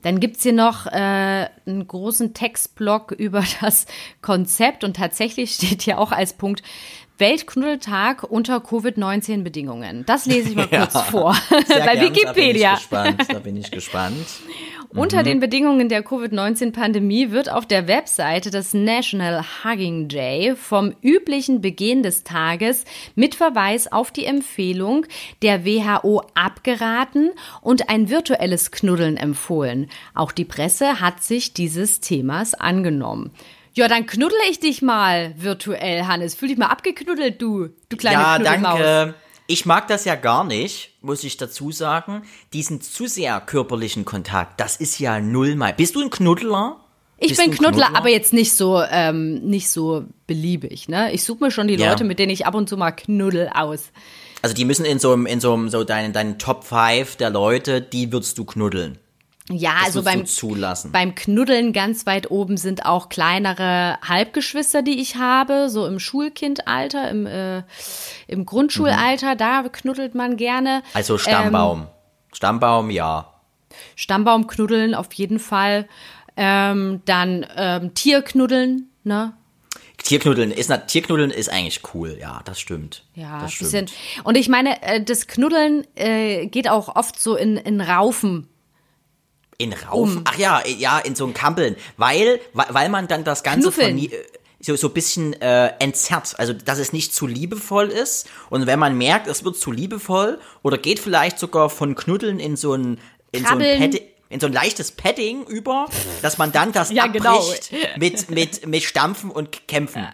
[0.00, 3.86] Dann gibt's hier noch äh, einen großen Textblock über das
[4.22, 6.62] Konzept und tatsächlich steht hier auch als Punkt
[7.18, 10.06] Weltknuddeltag unter Covid-19-Bedingungen.
[10.06, 12.78] Das lese ich mal kurz vor Sehr bei gern, Wikipedia.
[12.90, 14.26] Da bin ich gespannt, da bin ich gespannt.
[14.94, 21.60] Unter den Bedingungen der Covid-19-Pandemie wird auf der Webseite des National Hugging Day vom üblichen
[21.60, 25.04] Beginn des Tages mit Verweis auf die Empfehlung
[25.42, 29.90] der WHO abgeraten und ein virtuelles Knuddeln empfohlen.
[30.14, 33.30] Auch die Presse hat sich dieses Themas angenommen.
[33.74, 36.34] Ja, dann knuddle ich dich mal virtuell, Hannes.
[36.34, 38.78] Fühl dich mal abgeknuddelt, du, du kleine Ja, Knuddelmaus.
[38.80, 39.14] danke.
[39.50, 42.22] Ich mag das ja gar nicht, muss ich dazu sagen.
[42.52, 45.72] Diesen zu sehr körperlichen Kontakt, das ist ja null mal.
[45.72, 46.76] Bist du ein Knuddler?
[47.16, 51.14] Ich Bist bin ein Knuddler, aber jetzt nicht so, ähm, nicht so beliebig, ne?
[51.14, 51.90] Ich suche mir schon die Ja.
[51.90, 53.90] Leute, mit denen ich ab und zu mal knuddel aus.
[54.42, 57.30] Also die müssen in so einem, in so einem, so deinen, deinen Top 5 der
[57.30, 58.98] Leute, die würdest du knuddeln.
[59.50, 60.92] Ja, Das also beim, zulassen.
[60.92, 67.10] beim Knuddeln ganz weit oben sind auch kleinere Halbgeschwister, die ich habe, so im Schulkindalter,
[67.10, 67.62] im, äh,
[68.26, 70.82] im Grundschulalter, da knuddelt man gerne.
[70.92, 71.80] also Stammbaum.
[71.80, 71.86] Ähm,
[72.32, 73.32] Stammbaum, ja.
[73.96, 75.88] Stammbaum knuddeln auf jeden Fall.
[76.36, 79.32] Ähm, dann ähm, Tierknuddeln, ne?
[79.96, 83.04] Tierknuddeln ist, Tierknuddeln ist eigentlich cool, ja, das stimmt.
[83.14, 83.72] Ja, das stimmt.
[83.72, 83.86] bisschen.
[84.24, 88.48] Und ich meine, äh, das Knuddeln äh, geht auch oft so in, in Raufen.
[89.58, 90.22] In Raufen?
[90.24, 91.76] Ach ja, ja, in so ein Kampeln.
[91.96, 93.98] Weil, weil, man dann das Ganze Knuffeln.
[93.98, 94.24] vernie- äh,
[94.60, 96.38] so, so ein bisschen äh, entzerrt.
[96.38, 98.28] Also, dass es nicht zu liebevoll ist.
[98.50, 102.56] Und wenn man merkt, es wird zu liebevoll oder geht vielleicht sogar von Knuddeln in
[102.56, 102.98] so ein,
[103.32, 103.90] in so ein, Krabbeln.
[103.92, 105.86] Pad, in so ein leichtes Padding über,
[106.22, 107.38] dass man dann das Ja, genau.
[107.38, 110.06] abbricht mit, mit, mit Stampfen und Kämpfen.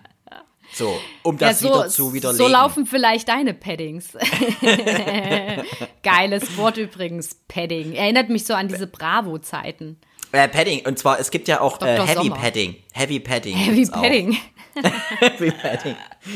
[0.74, 2.46] So, um Ja, das so, wieder zu widerlegen.
[2.46, 4.08] so laufen vielleicht deine Paddings.
[6.02, 7.92] Geiles Wort übrigens, Padding.
[7.92, 9.98] Erinnert mich so an diese Bravo-Zeiten.
[10.32, 10.84] Äh, Padding.
[10.84, 12.00] Und zwar, es gibt ja auch äh.
[12.00, 12.36] Heavy Sommer.
[12.36, 12.76] Padding.
[12.92, 13.56] Heavy Padding.
[13.56, 13.86] Heavy.
[13.86, 14.36] Padding.
[15.20, 15.94] Heavy Padding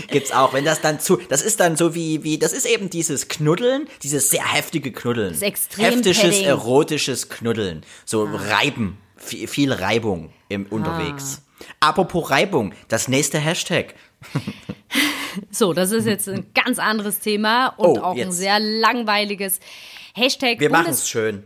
[0.09, 0.53] gibt's auch.
[0.53, 3.89] Wenn das dann zu, das ist dann so wie, wie, das ist eben dieses Knuddeln,
[4.05, 5.33] dieses sehr heftige Knuddeln.
[5.33, 6.45] Das extrem Heftiges, Padding.
[6.45, 6.49] Ah.
[6.49, 7.85] erotisches Knuddeln.
[8.05, 8.99] So Reiben.
[9.17, 11.43] Viel, viel Reibung im unterwegs.
[11.81, 13.95] Apropos Reibung, das nächste Hashtag.
[15.51, 18.37] So, das ist jetzt ein ganz anderes Thema und Oh, auch ein jetzt.
[18.39, 19.61] sehr langweiliges
[20.15, 20.59] Hashtag.
[20.59, 21.45] Wir Bundes- machen's schön.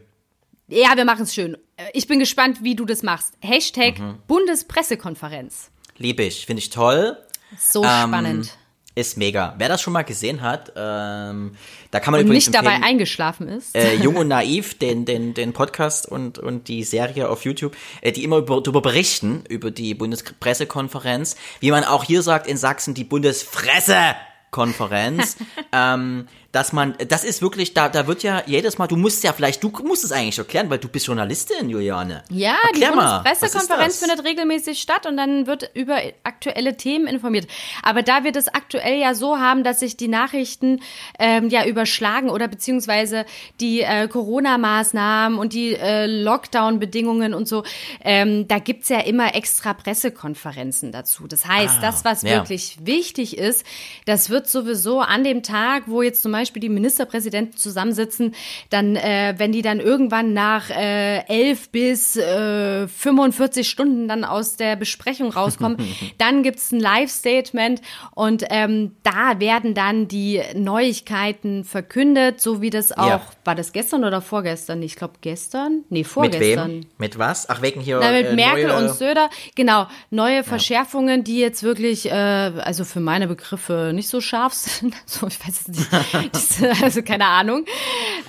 [0.69, 1.57] Ja, wir machen es schön.
[1.77, 3.35] Äh, Ich bin gespannt, wie du das machst.
[3.41, 4.19] Hashtag Mhm.
[4.27, 5.71] Bundespressekonferenz.
[5.99, 7.19] Liebe ich, finde ich toll.
[7.59, 8.57] So Ähm, spannend.
[8.95, 9.55] Ist mega.
[9.57, 11.57] Wer das schon mal gesehen hat, ähm,
[11.91, 13.75] da kann man Und übrigens nicht dabei eingeschlafen ist.
[13.75, 18.13] äh, Jung und Naiv, den, den, den Podcast und, und die Serie auf YouTube, äh,
[18.13, 22.93] die immer über, darüber berichten, über die Bundespressekonferenz, wie man auch hier sagt in Sachsen,
[22.93, 25.39] die Bundesfressekonferenz,
[25.73, 29.33] ähm, dass man, das ist wirklich, da, da wird ja jedes Mal, du musst ja
[29.33, 32.23] vielleicht, du musst es eigentlich erklären, weil du bist Journalistin, Juliane.
[32.29, 34.09] Ja, Erklär die Bundespressekonferenz das?
[34.09, 37.47] findet regelmäßig statt und dann wird über aktuelle Themen informiert.
[37.83, 40.81] Aber da wir das aktuell ja so haben, dass sich die Nachrichten
[41.19, 43.25] ähm, ja überschlagen oder beziehungsweise
[43.61, 47.65] die äh, Corona-Maßnahmen und die äh, Lockdown-Bedingungen und so,
[48.05, 51.27] ähm, da gibt's ja immer extra Pressekonferenzen dazu.
[51.27, 52.33] Das heißt, Ah, das, was ja.
[52.33, 53.65] wirklich wichtig ist,
[54.05, 58.35] das wird sowieso an dem Tag, wo jetzt zum Beispiel Beispiel die Ministerpräsidenten zusammensitzen,
[58.71, 64.57] dann, äh, wenn die dann irgendwann nach äh, elf bis äh, 45 Stunden dann aus
[64.57, 65.77] der Besprechung rauskommen,
[66.19, 67.81] dann gibt's ein Live-Statement
[68.15, 73.23] und ähm, da werden dann die Neuigkeiten verkündet, so wie das auch, Ja.
[73.45, 74.83] war das gestern oder vorgestern?
[74.83, 75.85] Ich glaube gestern?
[75.89, 76.71] Nee, Mit vorgestern.
[76.71, 76.87] wem?
[76.99, 77.49] Mit was?
[77.49, 77.99] Ach, wegen hier.
[78.01, 82.85] Na, mit äh, Merkel neue, und Söder, genau, neue Verschärfungen, die jetzt wirklich, äh, also
[82.85, 84.95] für meine Begriffe nicht so scharf sind.
[85.07, 85.89] So, ich weiß es nicht.
[86.83, 87.65] Also keine Ahnung.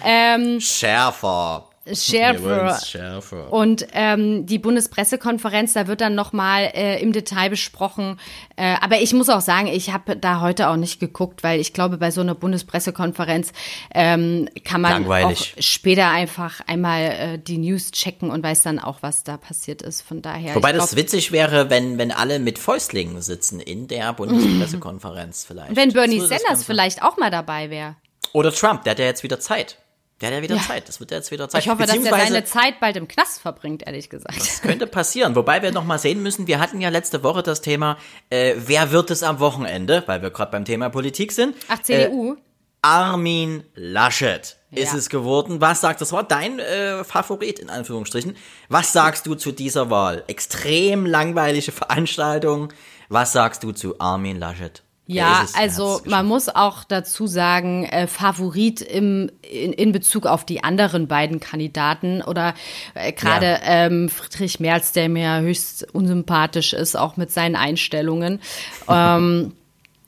[0.04, 1.70] Ähm, Schärfer.
[1.92, 2.80] Schärfer.
[2.86, 3.52] Schärfer.
[3.52, 8.20] Und ähm, die Bundespressekonferenz, da wird dann nochmal äh, im Detail besprochen.
[8.56, 11.74] Äh, aber ich muss auch sagen, ich habe da heute auch nicht geguckt, weil ich
[11.74, 13.52] glaube, bei so einer Bundespressekonferenz
[13.94, 15.56] ähm, kann man Langweilig.
[15.58, 19.82] auch später einfach einmal äh, die News checken und weiß dann auch, was da passiert
[19.82, 20.02] ist.
[20.02, 20.56] Von daher.
[20.56, 25.46] Wobei ich das glaub, witzig wäre, wenn, wenn alle mit Fäustlingen sitzen in der Bundespressekonferenz
[25.46, 25.76] vielleicht.
[25.76, 27.96] wenn Bernie Sanders vielleicht auch mal dabei wäre.
[28.32, 29.78] Oder Trump, der hat ja jetzt wieder Zeit.
[30.24, 30.88] Der hat ja wieder Zeit.
[30.88, 31.64] Das wird ja jetzt wieder Zeit.
[31.64, 34.40] Ich hoffe, dass er seine Zeit bald im Knast verbringt, ehrlich gesagt.
[34.40, 35.36] Das könnte passieren.
[35.36, 37.98] Wobei wir noch mal sehen müssen, wir hatten ja letzte Woche das Thema,
[38.30, 41.58] äh, wer wird es am Wochenende, weil wir gerade beim Thema Politik sind.
[41.68, 42.38] Ach, CDU?
[42.82, 44.98] Armin Laschet ist Ja.
[44.98, 45.60] es geworden.
[45.60, 46.04] Was sagst du?
[46.06, 48.38] Das war dein äh, Favorit, in Anführungsstrichen.
[48.70, 50.24] Was sagst du zu dieser Wahl?
[50.28, 52.72] Extrem langweilige Veranstaltung.
[53.10, 54.83] Was sagst du zu Armin Laschet?
[55.06, 60.64] Ja, also man muss auch dazu sagen, äh, Favorit im, in, in Bezug auf die
[60.64, 62.54] anderen beiden Kandidaten oder
[62.94, 63.60] äh, gerade Ja.
[63.64, 68.40] ähm, Friedrich Merz, der mir höchst unsympathisch ist, auch mit seinen Einstellungen.
[68.88, 69.52] ähm,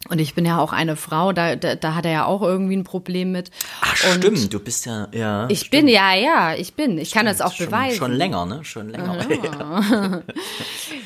[0.10, 2.76] und ich bin ja auch eine Frau, da, da, da hat er ja auch irgendwie
[2.76, 3.52] ein Problem mit.
[3.82, 5.48] Ach, und stimmt, du bist ja, ja.
[5.50, 6.98] Ich bin, ja, ja, ich bin.
[6.98, 7.98] Ich kann das auch schon, beweisen.
[7.98, 8.63] Schon länger, ne?
[8.63, 10.24] Schon länger.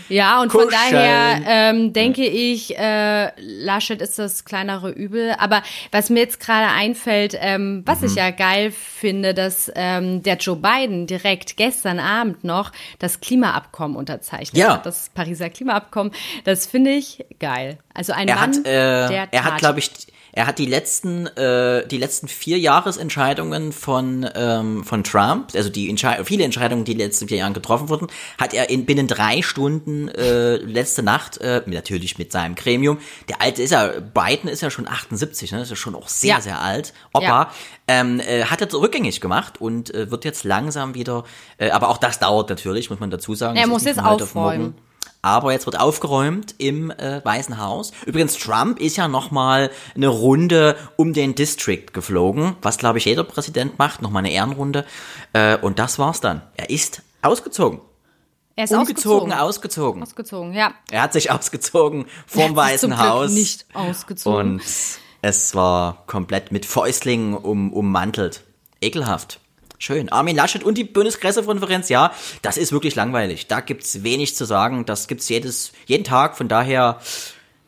[0.09, 0.91] Ja, und von Kuscheln.
[0.91, 5.35] daher ähm, denke ich, äh, Laschet ist das kleinere Übel.
[5.37, 8.07] Aber was mir jetzt gerade einfällt, ähm, was Mhm.
[8.07, 13.95] ich ja geil finde, dass ähm, der Joe Biden direkt gestern Abend noch das Klimaabkommen
[13.95, 14.73] unterzeichnet Ja.
[14.73, 16.11] hat, das Pariser Klimaabkommen.
[16.43, 17.77] Das finde ich geil.
[17.99, 18.63] Also ein Er Mann, hat, äh,
[19.09, 19.91] der er hat, glaube ich,
[20.31, 25.89] er hat die letzten, äh, die letzten vier Jahresentscheidungen von ähm, von Trump, also die
[25.89, 28.07] Entschei viele Entscheidungen, die in den letzten vier Jahren getroffen wurden,
[28.37, 32.99] hat er in binnen drei Stunden äh, letzte Nacht, äh, natürlich mit seinem Gremium.
[33.27, 36.35] Der alte ist ja, Biden ist ja schon 78, ne, ist ja schon auch sehr
[36.35, 36.41] Ja.
[36.41, 36.93] sehr alt.
[37.11, 37.51] Opa Ja.
[37.89, 41.25] ähm, äh, hat er rückgängig gemacht und äh, wird jetzt langsam wieder,
[41.57, 43.57] äh, aber auch das dauert natürlich, muss man dazu sagen.
[43.57, 44.75] Er muss jetzt aufräumen.
[45.21, 47.91] Aber jetzt wird aufgeräumt im äh, Weißen Haus.
[48.05, 53.25] Übrigens, Trump ist ja nochmal eine Runde um den District geflogen, was, glaube ich, jeder
[53.25, 54.85] Präsident macht, nochmal eine Ehrenrunde.
[55.33, 56.41] Äh, und das war's dann.
[56.55, 57.81] Er ist ausgezogen.
[58.55, 59.33] er ist Umgezogen, ausgezogen.
[59.33, 60.03] ausgezogen.
[60.03, 60.73] Ausgezogen, ja.
[60.89, 63.31] Er hat sich ausgezogen vorm Er hat sich zum Weißen Haus.
[63.31, 64.53] nicht ausgezogen.
[64.53, 64.61] Und
[65.21, 68.43] es war komplett mit Fäustlingen um, ummantelt.
[68.79, 69.41] Ekelhaft.
[69.79, 70.09] Schön.
[70.09, 72.11] Armin Laschet und die Bundespressekonferenz, ja,
[72.41, 73.47] das ist wirklich langweilig.
[73.47, 74.85] Da gibt's wenig zu sagen.
[74.85, 76.37] Das gibt's jedes, jeden Tag.
[76.37, 76.99] Von daher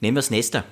[0.02, 0.66] nehmen wir das nächste.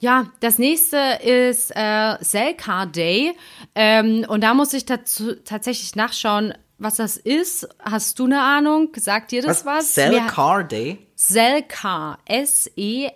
[0.00, 3.34] Ja, das nächste ist äh, Selcar Day.
[3.76, 7.68] Ähm, und da muss ich dazu tatsächlich nachschauen, was das ist.
[7.78, 8.88] Hast du eine Ahnung?
[8.96, 9.94] Sagt dir das was?
[10.26, 10.98] Car Day?
[11.14, 12.18] Selcar.
[12.24, 13.10] S-E-L-C-A.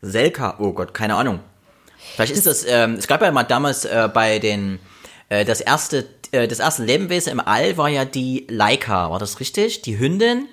[0.00, 1.40] Selka, oh Gott, keine Ahnung.
[2.14, 4.78] Vielleicht ist das, ähm, es gab ja mal damals äh, bei den,
[5.28, 9.40] äh, das erste, äh, das erste Lebewesen im All war ja die Laika, war das
[9.40, 9.82] richtig?
[9.82, 10.46] Die Hündin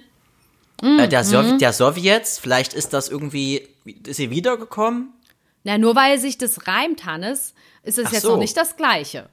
[0.82, 5.14] äh, der, Sow der Sowjets, vielleicht ist das irgendwie, ist sie wiedergekommen?
[5.64, 8.32] Na, nur weil sich das reimt, Hannes, ist es Ach jetzt so.
[8.32, 9.30] noch nicht das Gleiche.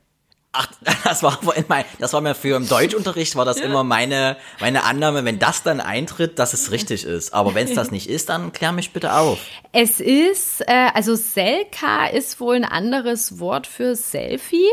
[0.56, 0.68] Ach,
[1.04, 1.38] das war
[1.68, 5.62] mein, das war mir für im Deutschunterricht war das immer meine meine Annahme, wenn das
[5.62, 7.34] dann eintritt, dass es richtig ist.
[7.34, 9.38] Aber wenn es das nicht ist, dann klär mich bitte auf.
[9.72, 14.68] Es ist, äh, also Selka ist wohl ein anderes Wort für Selfie.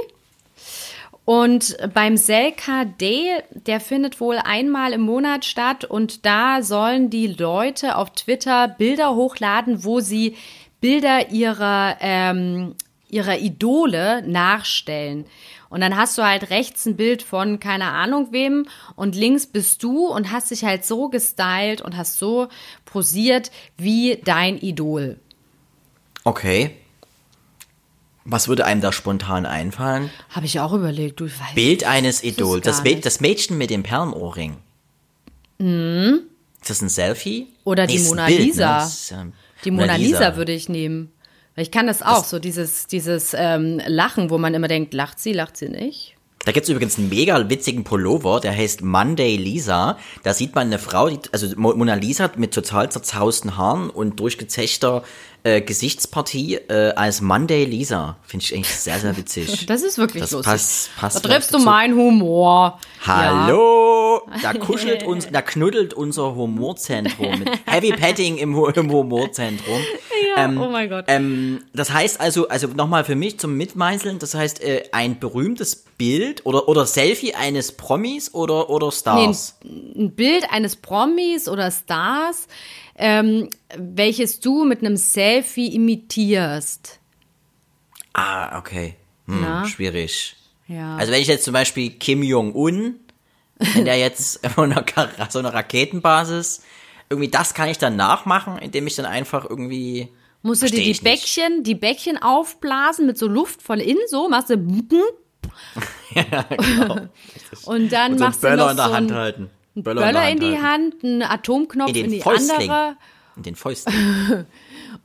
[1.25, 7.27] Und beim Selka Day, der findet wohl einmal im Monat statt und da sollen die
[7.27, 10.35] Leute auf Twitter Bilder hochladen, wo sie
[10.81, 12.75] Bilder ihrer, ähm,
[13.07, 15.25] ihrer Idole nachstellen.
[15.71, 19.81] Und dann hast du halt rechts ein Bild von keine Ahnung wem und links bist
[19.81, 22.49] du und hast dich halt so gestylt und hast so
[22.83, 25.17] posiert wie dein Idol.
[26.25, 26.71] Okay.
[28.25, 30.11] Was würde einem da spontan einfallen?
[30.29, 31.55] Habe ich auch überlegt, du weißt.
[31.55, 32.65] Bild eines Idols.
[32.65, 33.05] Das, nicht.
[33.05, 34.57] das Mädchen mit dem Perlenohrring.
[35.57, 37.47] Ist das ein Selfie?
[37.63, 38.45] Oder die ist ein Mona Bild, ne?
[38.45, 38.83] Lisa.
[38.83, 41.13] Ist, ähm, Die Mona Lisa würde ich nehmen.
[41.61, 45.31] Ich kann das auch, so dieses, dieses ähm, Lachen, wo man immer denkt, lacht sie,
[45.33, 46.15] lacht sie nicht.
[46.43, 49.99] Da gibt's übrigens einen mega witzigen Pullover, der heißt Monday Lisa.
[50.23, 54.19] Da sieht man eine Frau, die, also Mo- Mona Lisa mit total zerzausten Haaren und
[54.19, 55.03] durchgezechter
[55.43, 58.17] äh, Gesichtspartie äh, als Monday Lisa.
[58.23, 59.65] Finde ich eigentlich sehr, sehr witzig.
[59.67, 60.51] Das ist wirklich Das lustig.
[60.51, 62.79] passt- passt da triffst du meinen Humor.
[63.05, 64.21] Hallo!
[64.41, 69.79] Da kuschelt uns, da knuddelt unser Humorzentrum mit Heavy Petting im, im Humorzentrum.
[70.37, 71.05] Ja, oh mein Gott.
[71.07, 75.75] Ähm, das heißt also, also nochmal für mich zum Mitmeißeln, das heißt äh, ein berühmtes
[75.97, 79.57] Bild oder, oder Selfie eines Promis oder, oder Nee, Stars.
[79.63, 82.47] ein Bild eines Promis oder Stars,
[83.01, 86.99] ähm, welches du mit einem Selfie imitierst.
[88.13, 88.95] Ah, okay.
[89.25, 89.65] Hm, Na?
[89.65, 90.35] schwierig.
[90.67, 90.97] Ja.
[90.97, 92.99] Also wenn ich jetzt zum Beispiel Kim Jong-un,
[93.57, 94.73] wenn der jetzt von
[95.29, 96.63] so einer Raketenbasis,
[97.09, 100.09] irgendwie das kann ich dann nachmachen, indem ich dann einfach irgendwie...
[100.43, 101.03] Musst du dir die ich nicht.
[101.03, 104.53] Bäckchen, die Bäckchen aufblasen mit so Luft von innen, so machst du
[107.65, 109.83] und dann Und so machst du noch in der so Hand einen halten.
[109.83, 110.57] Böller, in die.
[110.59, 112.69] Hand, einen Atomknopf In in, den die Fäustling.
[112.69, 112.95] andere.
[113.37, 114.45] In den Fäusten.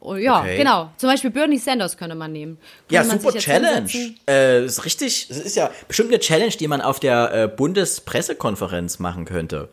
[0.01, 0.59] Oh, ja, Okay.
[0.59, 0.91] genau.
[0.99, 2.59] Zum Beispiel Bernie Sanders könnte man nehmen.
[2.91, 3.91] Ja, Könnte man super Challenge.
[4.29, 5.27] Äh, ist richtig.
[5.29, 9.69] Das ist ja bestimmt eine Challenge, die man auf der äh, Bundespressekonferenz machen könnte.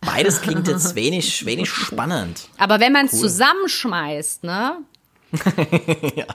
[0.00, 2.48] Beides klingt jetzt wenig, wenig spannend.
[2.58, 4.78] Aber wenn man es zusammenschmeißt, ne?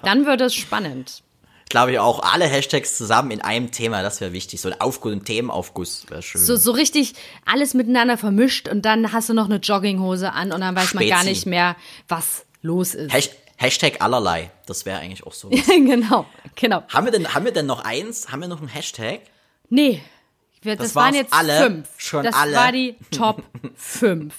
[0.03, 1.21] Dann wird es spannend.
[1.69, 4.61] Glaube ich auch, alle Hashtags zusammen in einem Thema, das wäre wichtig.
[4.61, 6.39] So ein Aufguss, ein Themenaufguss wäre schön.
[6.41, 7.13] So, so richtig
[7.45, 11.07] alles miteinander vermischt und dann hast du noch eine Jogginghose an und dann weiß man
[11.07, 11.29] gar Spezi.
[11.29, 11.75] nicht mehr,
[12.07, 13.11] was los ist.
[13.13, 14.51] Hash Hashtag allerlei.
[14.67, 15.49] Das wäre eigentlich auch so.
[15.67, 16.25] genau,
[16.55, 16.83] genau.
[16.89, 18.31] haben, wir denn, haben wir denn noch eins?
[18.31, 19.21] Haben wir noch einen Hashtag?
[19.69, 20.01] Nee,
[20.61, 21.63] wir- das, Das waren jetzt alle?
[21.63, 21.89] fünf.
[21.97, 22.55] Schon das alle?
[22.55, 23.41] war die Top
[23.75, 24.35] fünf.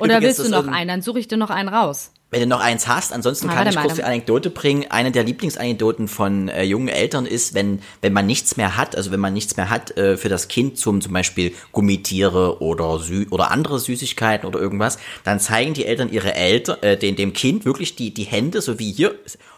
[0.00, 0.88] Oder Übrigens, willst du noch einen?
[0.88, 2.10] Dann suche ich dir noch einen raus.
[2.30, 4.84] Wenn du noch eins hast, ansonsten Ah, kann ich kurz die Anekdote bringen.
[4.90, 9.10] Eine der Lieblingsanekdoten von äh, jungen Eltern ist, wenn, wenn man nichts mehr hat, also
[9.10, 13.26] wenn man nichts mehr hat äh, für das Kind zum zum Beispiel Gummitiere oder Sü
[13.30, 17.64] oder andere Süßigkeiten oder irgendwas, dann zeigen die Eltern ihre Eltern, äh, den, dem Kind
[17.64, 19.12] wirklich die, die Hände, so wie hier,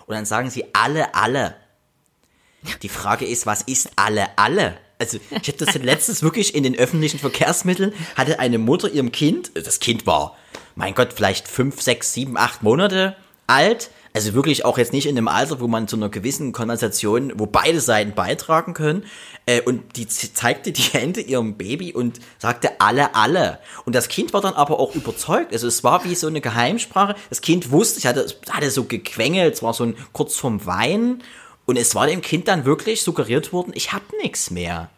[0.06, 1.56] und dann sagen sie alle, alle.
[2.82, 4.76] Die Frage ist, was ist alle, alle?
[4.98, 9.50] Also, ich habe das letztens wirklich in den öffentlichen Verkehrsmitteln, hatte eine Mutter ihrem Kind,
[9.54, 10.36] das Kind war,
[10.80, 13.14] mein Gott, vielleicht fünf, sechs, sieben, acht Monate
[13.46, 17.34] alt, also wirklich auch jetzt nicht in dem Alter, wo man zu einer gewissen Konversation,
[17.36, 19.04] wo beide Seiten beitragen können,
[19.44, 23.58] äh, und die zeigte die Hände ihrem Baby und sagte alle, alle.
[23.84, 27.14] Und das Kind war dann aber auch überzeugt, also es war wie so eine Geheimsprache,
[27.28, 31.22] das Kind wusste, ich hatte, hatte so gequengelt, es war so ein kurz vorm Weinen,
[31.66, 34.88] und es war dem Kind dann wirklich suggeriert worden, ich hab nix mehr.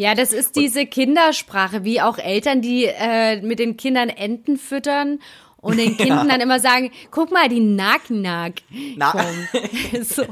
[0.00, 5.18] Ja, das ist diese Kindersprache, wie auch Eltern, die äh, mit den Kindern Enten füttern
[5.58, 8.62] und den Kindern dann immer sagen, guck mal, die Nack-Nack.
[8.96, 9.48] Na- kommen.
[10.02, 10.24] so.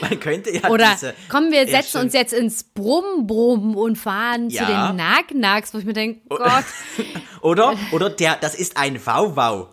[0.00, 2.04] Man könnte ja Oder diese, komm, wir Ja, setzen stimmt.
[2.04, 4.86] uns jetzt ins Brumm-Brumm und fahren zu Ja.
[4.90, 6.64] den Nack-Nacks, wo ich mir denke, Gott.
[7.42, 9.70] Oder, oder der, das ist ein Wauwau.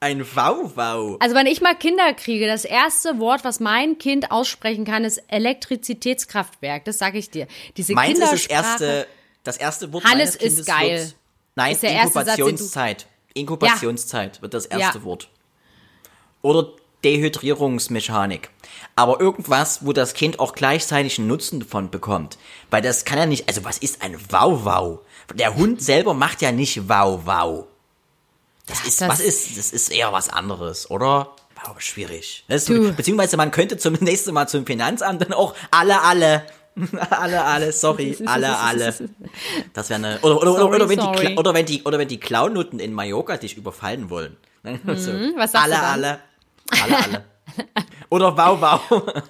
[0.00, 1.16] Ein Wauwau.
[1.18, 5.20] Also wenn ich mal Kinder kriege, das erste Wort, was mein Kind aussprechen kann, ist
[5.28, 6.84] Elektrizitätskraftwerk.
[6.84, 7.48] Das sage ich dir.
[7.76, 9.06] Diese Meins ist das erste,
[9.42, 10.98] das erste Wort Hannes meines ist Kindes geil.
[10.98, 11.14] Wird,
[11.56, 13.06] nein, Ist erste Satz, Inkubationszeit.
[13.34, 15.04] Inkubationszeit wird das erste Ja.
[15.04, 15.28] Wort.
[16.42, 16.68] Oder
[17.04, 18.50] Dehydrierungsmechanik.
[18.94, 22.38] Aber irgendwas, wo das Kind auch gleichzeitig einen Nutzen davon bekommt.
[22.70, 25.00] Weil das kann ja nicht, also was ist ein Wauwau?
[25.34, 27.66] Der Hund selber macht ja nicht Wauwau.
[28.68, 31.34] Das ist, das- was ist, das ist eher was anderes, oder?
[31.64, 32.44] Wow, schwierig.
[32.66, 32.92] Du.
[32.92, 36.44] beziehungsweise man könnte zum nächsten Mal zum Finanzamt dann auch alle, alle,
[37.10, 38.94] alle, alle, sorry, alle, alle.
[39.72, 41.36] Das wäre eine, oder, oder, Sorry, oder, wenn die, sorry.
[41.36, 44.36] Oder wenn die, oder wenn die Clownnutten in Mallorca dich überfallen wollen.
[44.62, 45.84] so, Mhm, was sagst alle, du dann?
[45.92, 46.18] alle,
[46.82, 47.24] alle, alle.
[48.10, 49.02] Oder wow, wow.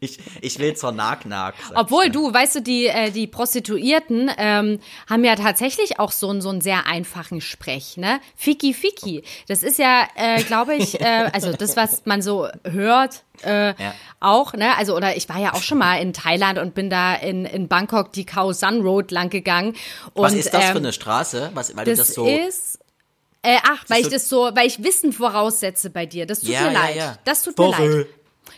[0.00, 1.54] Ich, ich will zur Nack-Nack.
[1.68, 6.28] sag Obwohl du, weißt du, die, äh, die Prostituierten ähm, haben ja tatsächlich auch so,
[6.30, 8.20] einen so einen sehr einfachen Sprech, ne?
[8.34, 9.22] Fiki Fiki.
[9.48, 13.94] Das ist ja, äh, glaube ich, äh, also das, was man so hört, äh, Ja.
[14.20, 14.76] auch, ne?
[14.76, 17.68] Also, oder ich war ja auch schon mal in Thailand und bin da in, in
[17.68, 19.74] Bangkok die Khao San Road lang gegangen.
[20.14, 21.50] Und, Was ist das ähm, für eine Straße?
[21.54, 22.26] Was, weil Das, das so.
[22.26, 22.71] ist.
[23.42, 26.26] Äh, ach, weil ich das so, weil ich Wissen voraussetze bei dir.
[26.26, 26.96] Das tut Ja, mir ja, leid.
[26.96, 27.18] ja.
[27.24, 27.88] Das tut mir Sorry.
[27.98, 28.06] leid.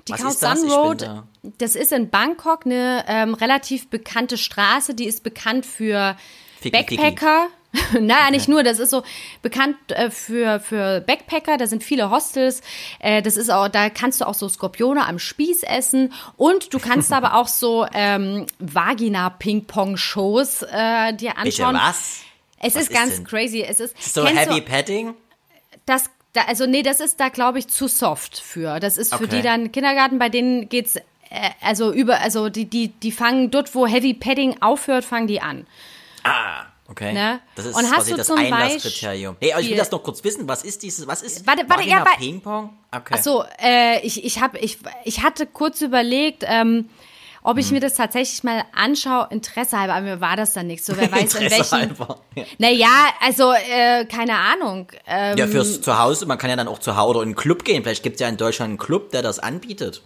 [0.08, 0.30] Die Was Khao?
[0.30, 1.24] San Road, da.
[1.58, 4.94] das ist in Bangkok eine ähm, relativ bekannte Straße.
[4.94, 6.16] Die ist bekannt für
[6.60, 6.96] Ficky, ficky.
[6.96, 7.46] Backpacker.
[8.00, 9.02] naja, nicht nur, das ist so
[9.42, 12.60] bekannt äh, für, für Backpacker, da sind viele Hostels.
[13.00, 16.78] Äh, das ist auch, da kannst du auch so Skorpione am Spieß essen und du
[16.78, 21.74] kannst aber auch so ähm, Vagina-Ping-Pong-Shows äh, dir Bitte anschauen.
[21.74, 22.20] was?
[22.64, 23.24] Es Was ist ist ganz denn?
[23.24, 23.62] crazy.
[23.62, 25.14] Es ist So Heavy du, Petting?
[25.86, 28.80] das, da, also nee, das ist da glaube ich zu soft für.
[28.80, 29.36] Das ist für Okay.
[29.36, 31.02] die dann Kindergarten, bei denen geht's äh,
[31.60, 35.66] also über also die die die fangen dort wo Heavy Padding aufhört, fangen die an.
[36.24, 36.64] Ah.
[36.86, 37.14] Okay.
[37.14, 37.40] Ne?
[37.54, 39.36] Das ist Und hast quasi du das zum Einlasskriterium.
[39.40, 40.46] Hey, aber ich will das noch kurz wissen.
[40.46, 42.76] Was ist dieses, was ist Warte, warte, ja, wa- Ping-Pong?
[42.94, 43.14] Okay.
[43.16, 46.90] Ach so, äh, ich, ich, ich, ich hatte kurz überlegt, ähm,
[47.44, 47.58] ob Hm.
[47.60, 50.96] ich mir das tatsächlich mal anschaue, Interesse halber, aber mir war das dann nicht so.
[50.96, 51.98] Wer weiß, in Interesse welchen.
[51.98, 52.18] halber.
[52.34, 52.44] Ja.
[52.58, 52.88] Naja,
[53.20, 54.88] also, äh, keine Ahnung.
[55.06, 57.64] Ähm, Ja, fürs Zuhause, man kann ja dann auch zu Hause oder in einen Club
[57.64, 57.84] gehen.
[57.84, 60.02] Vielleicht gibt es ja in Deutschland einen Club, der das anbietet.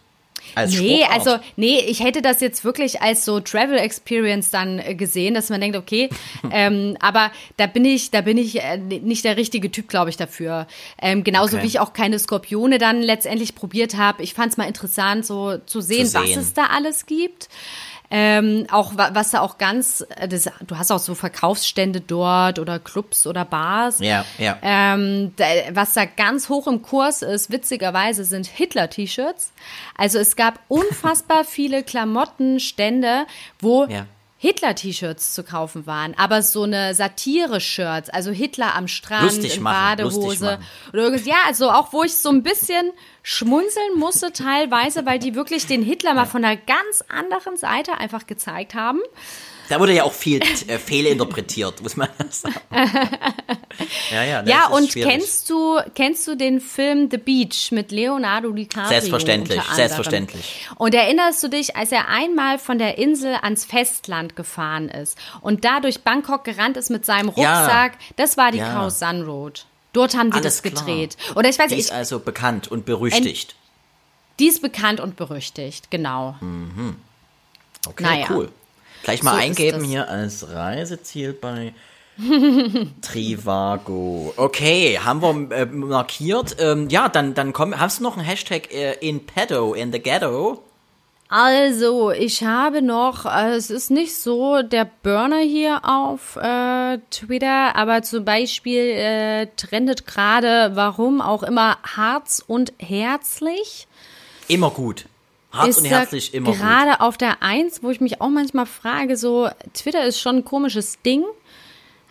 [0.54, 1.26] Als Nee, Sportart.
[1.26, 5.50] also, nee, ich hätte das jetzt wirklich als so Travel Experience dann äh, gesehen, dass
[5.50, 6.08] man denkt, okay,
[6.50, 10.16] ähm, aber da bin ich, da bin ich äh, nicht der richtige Typ, glaube ich,
[10.16, 10.66] dafür.
[11.00, 11.62] Ähm, genauso Okay.
[11.64, 14.22] wie ich auch keine Skorpione dann letztendlich probiert habe.
[14.22, 16.38] Ich fand es mal interessant, so zu sehen, Zu was sehen.
[16.40, 17.48] es da alles gibt.
[18.10, 22.58] Ähm, auch wa- was da auch ganz, äh, das, du hast auch so Verkaufsstände dort
[22.58, 23.98] oder Clubs oder Bars.
[24.00, 24.56] Ja, ja.
[24.62, 29.52] Ähm, da, was da ganz hoch im Kurs ist, witzigerweise, sind Hitler-T-Shirts.
[29.96, 33.26] Also es gab unfassbar viele Klamottenstände,
[33.60, 34.06] wo Ja.
[34.40, 39.96] Hitler-T-Shirts zu kaufen waren, aber so eine Satire-Shirts, also Hitler am Strand Lustig in machen,
[39.96, 40.60] Badehose
[40.92, 41.26] oder irgendwas.
[41.26, 42.92] Ja, also auch wo ich so ein bisschen
[43.24, 48.28] schmunzeln musste teilweise, weil die wirklich den Hitler mal von einer ganz anderen Seite einfach
[48.28, 49.00] gezeigt haben.
[49.68, 52.54] Da wurde ja auch viel äh, fehlinterpretiert, muss man sagen.
[54.10, 54.42] ja, ja.
[54.42, 55.10] das Ja, und schwierig.
[55.12, 58.88] kennst du, kennst du den Film The Beach mit Leonardo DiCaprio?
[58.88, 60.66] Selbstverständlich, selbstverständlich.
[60.76, 65.64] Und erinnerst du dich, als er einmal von der Insel ans Festland gefahren ist und
[65.64, 67.60] da durch Bangkok gerannt ist mit seinem Ja.
[67.62, 67.92] Rucksack?
[68.16, 68.72] Das war die Ja.
[68.72, 69.66] Khao Sun Road.
[69.92, 70.84] Dort haben Alles das klar.
[70.84, 71.16] gedreht.
[71.34, 73.54] Oder ich weiß Die ist also bekannt und berüchtigt.
[74.38, 76.36] die ist bekannt und berüchtigt, genau.
[77.86, 78.26] Okay, naja.
[78.30, 78.50] cool.
[79.08, 81.72] Gleich mal So eingeben hier als Reiseziel bei
[83.00, 84.34] Trivago.
[84.36, 86.56] Okay, haben wir äh, markiert.
[86.58, 89.98] Ähm, ja, dann, dann komm, hast du noch einen Hashtag äh, in pedo, in the
[89.98, 90.62] ghetto?
[91.30, 97.76] Also, ich habe noch, äh, es ist nicht so der Burner hier auf äh, Twitter,
[97.76, 103.88] aber zum Beispiel äh, trendet gerade, warum auch immer, Harz und Herzlich.
[104.48, 105.06] Immer gut.
[105.52, 106.60] Hart ist und da herzlich immer gut.
[106.60, 110.44] gerade auf der Eins, wo ich mich auch manchmal frage, so, Twitter ist schon ein
[110.44, 111.24] komisches Ding.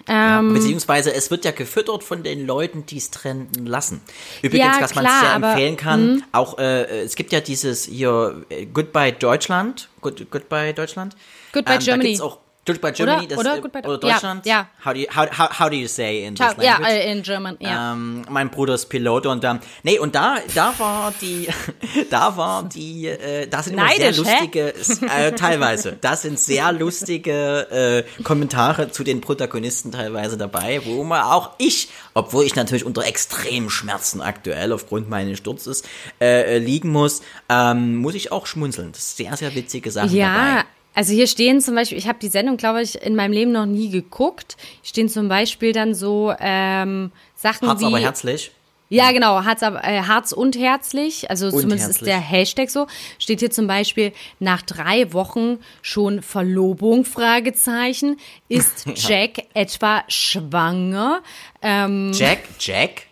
[0.08, 4.00] Ja, Ähm, beziehungsweise es wird ja gefüttert von den Leuten, die es trenden lassen.
[4.42, 8.46] Übrigens, Ja, was man sehr aber- empfehlen kann, auch äh, es gibt ja dieses hier
[8.50, 11.16] äh, Goodbye Deutschland, Good, Goodbye Deutschland.
[11.52, 12.10] Goodbye Ähm, da Germany.
[12.12, 12.38] gibt's auch
[12.68, 14.46] Goodbye Germany, Oder- das, oder äh, Goodbye oder Deu- ja, Deutschland.
[14.46, 14.68] ja.
[14.86, 16.92] How do you how, how, how do you say in Ciao, this ja, language?
[16.94, 17.94] äh, in German, ja.
[17.94, 21.48] Ähm, mein Bruder ist Pilot und ähm, nee und da da war die
[22.12, 24.74] da war die äh, da sind immer sehr Neidisch, lustige
[25.16, 31.22] äh, teilweise da sind sehr lustige äh, Kommentare zu den Protagonisten teilweise dabei wo man
[31.24, 35.84] auch ich obwohl ich natürlich unter extremen Schmerzen aktuell aufgrund meines Sturzes
[36.20, 40.14] äh, äh, liegen muss ähm, muss ich auch schmunzeln das ist sehr sehr witzige Sachen
[40.16, 40.66] Ja, dabei
[40.98, 43.68] also hier stehen zum Beispiel, ich habe die Sendung, glaube ich, in meinem Leben noch
[43.68, 44.58] nie geguckt.
[44.82, 47.86] Hier stehen zum Beispiel dann so ähm, Sachen Hart's wie.
[47.86, 48.50] aber herzlich
[48.90, 52.10] Ja, genau, Harz, aber- äh, Harz und herzlich, also zumindest ist herzlich.
[52.10, 52.88] der Hashtag so,
[53.20, 58.18] steht hier zum Beispiel, nach drei Wochen schon Verlobung, Fragezeichen,
[58.50, 61.22] ist Jack etwa schwanger?
[61.62, 63.04] Ähm, Jack Jack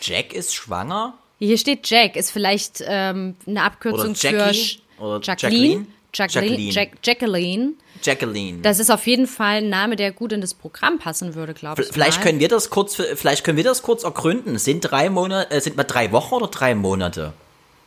[0.00, 4.58] Jack ist schwanger hier steht Jack, ist vielleicht ähm, eine Abkürzung Oder für Jackie?
[4.58, 5.62] Sch- Oder Jacqueline.
[5.66, 5.86] Jacqueline?
[6.14, 6.72] Jacqueline.
[6.72, 7.72] Jack, Jacqueline.
[8.02, 11.52] Jacqueline Das ist auf jeden Fall ein Name, der gut in das Programm passen würde,
[11.54, 11.88] glaube ich.
[11.88, 12.24] Vielleicht mal.
[12.24, 14.58] können wir das kurz, vielleicht können wir das kurz ergründen.
[14.58, 17.32] Sind drei Monate, äh, sind mal drei Wochen oder drei Monate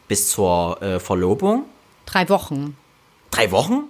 [0.08, 1.66] bis zur äh, Verlobung?
[2.06, 2.76] Drei Wochen.
[3.32, 3.84] Drei Wochen?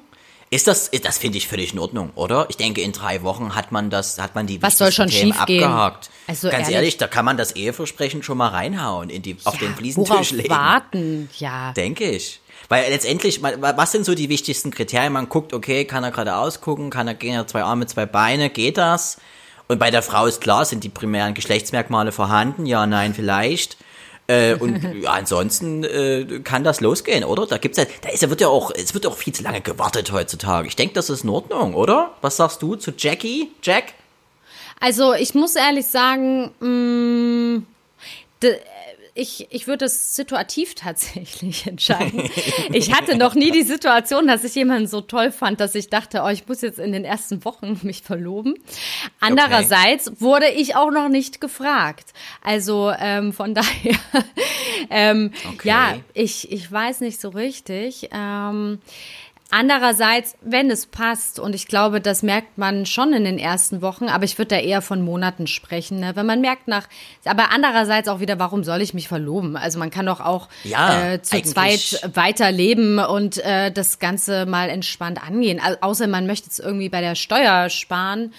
[0.54, 2.46] Ist das, ist- das finde ich völlig in Ordnung, oder?
[2.50, 5.32] Ich denke, in drei Wochen hat man das, hat man die Was soll schon Themen
[5.32, 6.10] abgehakt.
[6.28, 6.76] Also Ganz ehrlich.
[6.76, 10.32] ehrlich, da kann man das Eheversprechen schon mal reinhauen in die, auf den Ja, Fliesentisch
[10.32, 10.50] legen.
[10.50, 11.30] warten?
[11.40, 11.72] Ja.
[11.74, 12.42] Denke ich.
[12.72, 15.11] Weil letztendlich, was sind so die wichtigsten Kriterien?
[15.11, 18.49] Man guckt, okay, kann er gerade ausgucken, kann er gehen, er zwei Arme, zwei Beine,
[18.49, 19.17] geht das?
[19.67, 22.65] Und bei der Frau ist klar, sind die primären Geschlechtsmerkmale vorhanden?
[22.65, 23.76] Ja, nein, vielleicht.
[24.28, 27.45] Äh, und ja, ansonsten äh, kann das losgehen, oder?
[27.45, 29.59] Da gibt's ja, da ist ja, wird ja auch, es wird auch viel zu lange
[29.59, 30.69] gewartet heutzutage.
[30.69, 32.13] Ich denke, das ist in Ordnung, oder?
[32.22, 33.51] Was sagst du zu Jackie?
[33.61, 33.95] Jack?
[34.80, 37.63] Also ich muss ehrlich sagen, mh,
[38.41, 38.59] de,
[39.22, 42.30] ich, ich würde es situativ tatsächlich entscheiden.
[42.74, 46.22] Ich hatte noch nie die Situation, dass ich jemanden so toll fand, dass ich dachte,
[46.24, 48.55] oh, ich muss jetzt in den ersten Wochen mich verloben.
[49.19, 52.13] Andererseits wurde ich auch noch nicht gefragt.
[52.41, 53.95] Also ähm, von daher,
[54.89, 55.67] ähm, Okay.
[55.67, 58.09] ja, ich, ich weiß nicht so richtig.
[58.13, 58.80] Ähm,
[59.52, 64.06] Andererseits, wenn es passt, und ich glaube, das merkt man schon in den ersten Wochen,
[64.08, 66.16] aber ich würde da eher von Monaten sprechen, ne?
[66.16, 66.88] wenn man merkt nach,
[67.26, 69.58] aber andererseits auch wieder, warum soll ich mich verloben?
[69.58, 74.45] Also man kann doch auch Ja, äh, zu eigentlich- zweit weiterleben und äh, das Ganze
[74.45, 75.60] mal entspannt angehen.
[75.62, 78.34] Au- außer man möchte jetzt irgendwie bei der Steuer sparen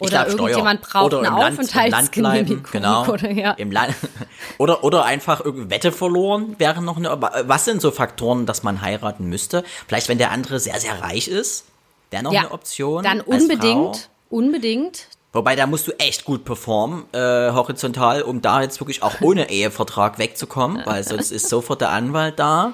[0.00, 0.90] Oder glaub, irgendjemand Steuer.
[0.90, 2.66] braucht oder eine Land, Aufenthaltsgenehmigung.
[2.72, 3.06] genau.
[3.06, 3.52] Oder, ja.
[3.52, 3.94] Im Land,
[4.58, 7.16] oder, oder einfach irgendeine Wette verloren wäre noch eine.
[7.46, 9.62] Was sind so Faktoren, dass man heiraten müsste?
[9.86, 11.66] Vielleicht, wenn der andere sehr, sehr reich ist,
[12.10, 13.04] wäre noch ja, eine Option.
[13.04, 15.08] dann unbedingt, unbedingt.
[15.32, 19.50] Wobei, da musst du echt gut performen, äh, horizontal, um da jetzt wirklich auch ohne
[19.50, 22.72] Ehevertrag wegzukommen, weil sonst ist sofort der Anwalt da.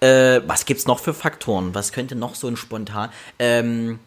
[0.00, 1.74] Äh, was gibt's noch für Faktoren?
[1.74, 3.10] Was könnte noch so ein spontan?
[3.38, 3.98] Ähm,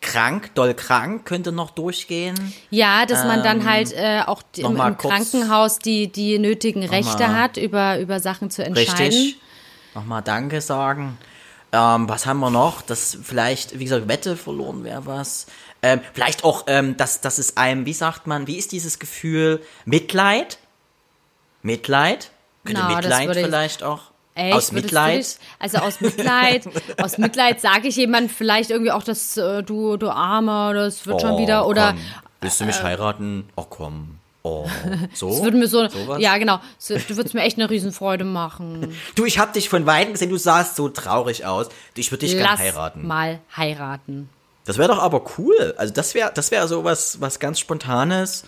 [0.00, 2.54] krank, doll krank könnte noch durchgehen.
[2.70, 7.34] Ja, dass man dann halt äh, auch die, im, im Krankenhaus die, die nötigen Rechte
[7.34, 9.06] hat, über, über Sachen zu entscheiden.
[9.06, 9.40] Richtig.
[9.94, 11.18] Nochmal Danke sagen.
[11.72, 12.82] Ähm, was haben wir noch?
[12.82, 15.46] Dass vielleicht, wie gesagt, Wette verloren wäre was.
[15.82, 19.62] Ähm, vielleicht auch, ähm, dass, dass es einem, wie sagt man, wie ist dieses Gefühl?
[19.84, 20.58] Mitleid?
[21.62, 22.30] Mitleid?
[22.64, 24.10] Könnte das Mitleid vielleicht auch?
[24.38, 24.54] Echt?
[24.54, 25.18] Aus Mitleid?
[25.18, 26.64] Dich, also aus Mitleid,
[27.02, 31.20] aus Mitleid sage ich jemand vielleicht irgendwie auch, dass äh, du, du Armer, das wird
[31.20, 32.00] schon Oh, wieder oder Komm.
[32.40, 33.48] Willst du mich heiraten?
[33.56, 34.14] Oh komm.
[34.44, 34.66] Oh,
[35.12, 35.28] so?
[35.30, 36.20] es würde mir so, Sowas?
[36.22, 38.94] ja genau, so, du würdest mir echt eine Riesenfreude machen.
[39.16, 41.68] Du, ich hab dich von Weitem gesehen, du sahst so traurig aus.
[41.96, 43.04] Ich würde dich gern Lass heiraten.
[43.06, 44.28] mal heiraten.
[44.64, 45.74] Das wäre doch aber cool.
[45.78, 48.44] Also das wäre das wäre so was, was ganz Spontanes.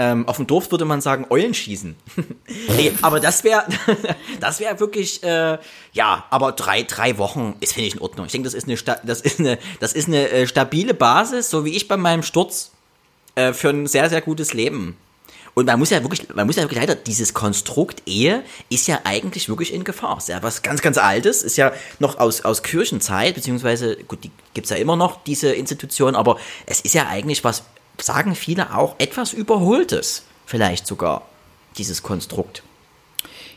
[0.00, 1.96] Ähm, auf dem Dorf würde man sagen, Eulen schießen.
[2.76, 3.64] nee, aber das wäre
[4.40, 5.58] das wäre wirklich, äh,
[5.92, 8.26] ja, aber drei, drei Wochen ist, finde ich, in Ordnung.
[8.26, 11.64] Ich denke, das ist eine, das ist eine, das ist eine äh, stabile Basis, so
[11.64, 12.70] wie ich bei meinem Sturz,
[13.34, 14.96] äh, für ein sehr, sehr gutes Leben.
[15.54, 19.00] Und man muss ja wirklich, man muss ja wirklich leider, dieses Konstrukt Ehe ist ja
[19.02, 20.16] eigentlich wirklich in Gefahr.
[20.18, 24.30] Ist ja was ganz, ganz Altes, ist ja noch aus, aus Kirchenzeit, beziehungsweise, gut, die
[24.54, 26.36] gibt's ja immer noch, diese Institution, aber
[26.66, 27.64] es ist ja eigentlich was,
[28.00, 31.22] sagen viele auch, etwas Überholtes, vielleicht sogar,
[31.76, 32.62] dieses Konstrukt.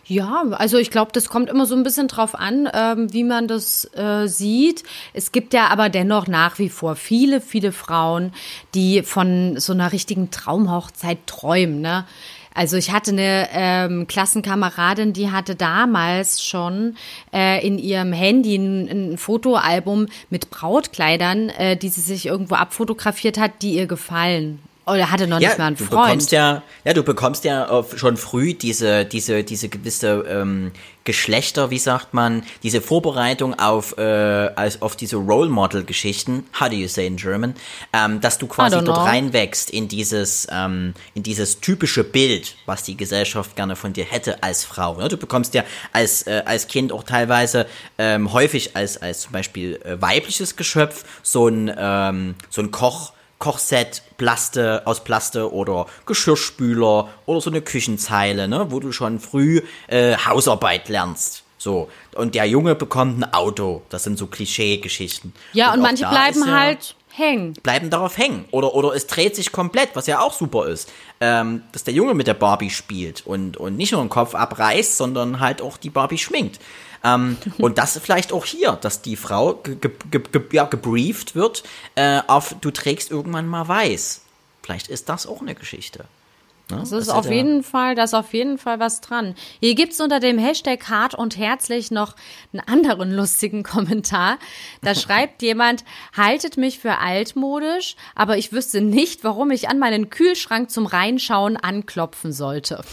[0.06, 3.48] Ja, also ich glaube, das kommt immer so ein bisschen drauf an, ähm, wie man
[3.48, 4.84] das äh, sieht.
[5.14, 8.34] Es gibt ja aber dennoch nach wie vor viele, viele Frauen,
[8.76, 11.80] die von so einer richtigen Traumhochzeit träumen.
[11.80, 12.06] Ne?
[12.54, 16.98] Also ich hatte eine ähm, Klassenkameradin, die hatte damals schon
[17.34, 23.38] äh, in ihrem Handy ein, ein Fotoalbum mit Brautkleidern, äh, die sie sich irgendwo abfotografiert
[23.38, 24.60] hat, die ihr gefallen.
[24.86, 26.08] Oder hatte noch nicht mal einen du Freund.
[26.08, 30.72] bekommst ja, ja, du bekommst ja schon früh diese, diese, diese gewisse ähm,
[31.04, 36.70] Geschlechter, wie sagt man, diese Vorbereitung auf, äh, als, auf diese Role Model Geschichten, how
[36.70, 37.56] do you say in German,
[37.94, 42.98] ähm, dass du quasi dort reinwächst in dieses, ähm, in dieses typische Bild, was die
[42.98, 44.98] Gesellschaft gerne von dir hätte als Frau.
[44.98, 45.10] Ne?
[45.10, 45.64] Du bekommst ja
[45.94, 47.68] als, äh, als Kind auch teilweise
[47.98, 53.14] ähm, häufig als, als zum Beispiel äh, weibliches Geschöpf so ein, ähm, so ein Koch,
[53.42, 59.62] Kochset, Plaste, aus Plaste oder Geschirrspüler oder so eine Küchenzeile, ne, wo du schon früh
[59.88, 61.44] äh, Hausarbeit lernst.
[61.58, 61.90] So.
[62.16, 63.82] Und der Junge bekommt ein Auto.
[63.90, 65.34] Das sind so Klischee-Geschichten.
[65.54, 67.54] ja, und, auch manche bleiben ja- halt hängen.
[67.62, 68.46] bleiben darauf hängen.
[68.52, 70.92] Oder, oder es dreht sich komplett, was ja auch super ist.
[71.20, 74.98] Ähm, dass der Junge mit der Barbie spielt und, und nicht nur den Kopf abreißt,
[74.98, 76.60] sondern halt auch die Barbie schminkt.
[77.04, 79.92] Ähm, und das vielleicht auch hier, dass die Frau ge ge
[80.32, 81.64] ge ja, gebrieft wird
[81.96, 84.22] äh, auf, du trägst irgendwann mal weiß.
[84.62, 86.06] Vielleicht ist das auch eine Geschichte.
[86.72, 86.78] Ne?
[86.80, 89.36] Das ist auf jeden Fall, da ist auf jeden Fall was dran.
[89.60, 92.16] Hier gibt's unter dem Hashtag hart und herzlich noch
[92.54, 94.38] einen anderen lustigen Kommentar.
[94.82, 95.84] Da schreibt jemand,
[96.16, 101.58] haltet mich für altmodisch, aber ich wüsste nicht, warum ich an meinen Kühlschrank zum Reinschauen
[101.58, 102.84] anklopfen sollte.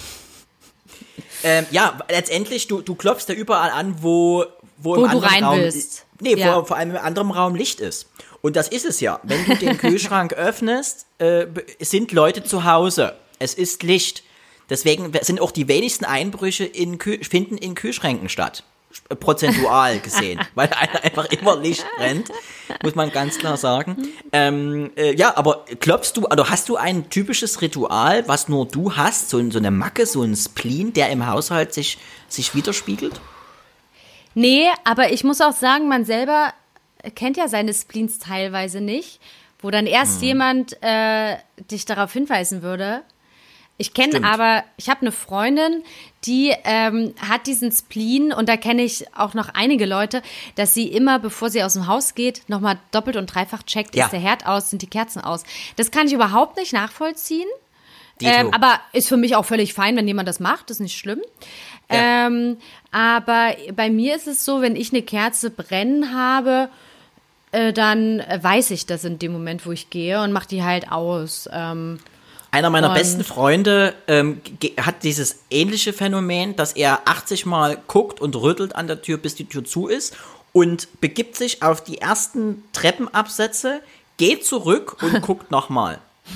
[1.45, 4.45] Ähm, ja, letztendlich, du, du klopfst ja überall an, wo,
[4.77, 6.05] wo, im Wo du anderen rein Raum, willst.
[6.21, 6.53] Nee, Ja.
[6.55, 8.09] vor, vor allem im anderen Raum Licht ist.
[8.41, 9.21] Und das ist es ja.
[9.23, 11.47] Wenn du den Kühlschrank öffnest, äh,
[11.81, 13.17] sind Leute zu Hause.
[13.39, 14.23] Es ist Licht.
[14.71, 18.65] Deswegen sind auch die wenigsten Einbrüche in Kühl finden in Kühlschränken statt.
[19.21, 20.41] Prozentual gesehen.
[20.55, 20.71] weil
[21.03, 22.31] einfach immer Licht brennt.
[22.83, 24.09] Muss man ganz klar sagen.
[24.33, 28.97] Ähm, äh, ja, aber klopfst du, also hast du ein typisches Ritual, was nur du
[28.97, 29.31] hast?
[29.31, 33.21] So, so eine Macke, so ein Spleen, der im Haushalt sich, sich widerspiegelt?
[34.35, 36.53] Nee, aber ich muss auch sagen, man selber
[37.15, 39.21] kennt ja seine Spleens teilweise nicht,
[39.61, 40.29] wo dann erst Hm.
[40.29, 41.37] jemand äh,
[41.71, 43.03] dich darauf hinweisen würde.
[43.81, 45.85] Ich kenne aber, ich habe eine Freundin,
[46.25, 50.21] die ähm, hat diesen Spleen und da kenne ich auch noch einige Leute,
[50.57, 54.07] dass sie immer, bevor sie aus dem Haus geht, nochmal doppelt und dreifach checkt, Ja.
[54.07, 55.45] ist der Herd aus, sind die Kerzen aus.
[55.77, 57.47] Das kann ich überhaupt nicht nachvollziehen.
[58.21, 61.23] Ähm, aber ist für mich auch völlig fein, wenn jemand das macht, ist nicht schlimm.
[61.89, 62.27] Ja.
[62.27, 62.57] Ähm,
[62.91, 66.69] aber bei mir ist es so, wenn ich eine Kerze brennen habe,
[67.53, 70.91] äh, dann weiß ich das in dem Moment, wo ich gehe und mache die halt
[70.91, 71.49] aus.
[71.53, 72.01] Ähm,
[72.51, 74.41] Einer meiner Und- besten Freunde ähm,
[74.81, 79.35] hat dieses ähnliche Phänomen, dass er 80 Mal guckt und rüttelt an der Tür, bis
[79.35, 80.17] die Tür zu ist
[80.53, 83.81] und begibt sich auf die ersten Treppenabsätze,
[84.17, 85.99] geht zurück und guckt nochmal.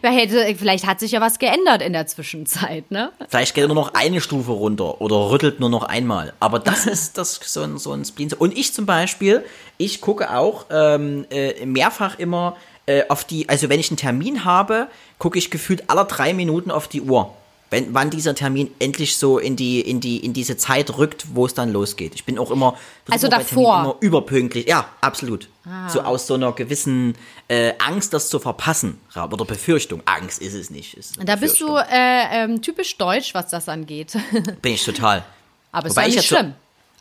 [0.00, 3.10] Vielleicht hat sich ja was geändert in der Zwischenzeit, ne?
[3.28, 6.32] Vielleicht geht er nur noch eine Stufe runter oder rüttelt nur noch einmal.
[6.40, 8.32] Aber das ist das so ein, so ein Spleen.
[8.32, 9.44] Und ich zum Beispiel,
[9.78, 12.56] ich gucke auch ähm, äh, mehrfach immer
[12.98, 14.88] äh, auf die, also wenn ich einen Termin habe,
[15.18, 17.34] gucke ich gefühlt alle drei Minuten auf die Uhr
[17.72, 21.46] wenn, wann dieser Termin endlich so in die, in die, in diese Zeit rückt, wo
[21.46, 22.14] es dann losgeht.
[22.14, 22.76] Ich bin auch immer,
[23.10, 23.80] also immer davor.
[23.80, 24.68] immer überpünktlich.
[24.68, 25.48] Ja, absolut.
[25.64, 25.88] Ah.
[25.88, 27.16] So aus so einer gewissen
[27.48, 29.00] äh, Angst, das zu verpassen.
[29.16, 30.02] Oder Befürchtung.
[30.04, 30.98] Angst ist es nicht.
[30.98, 34.18] Ist da bist du äh, ähm, typisch deutsch, was das angeht.
[34.60, 35.24] bin ich total.
[35.72, 36.52] Aber es ist nicht schlimm.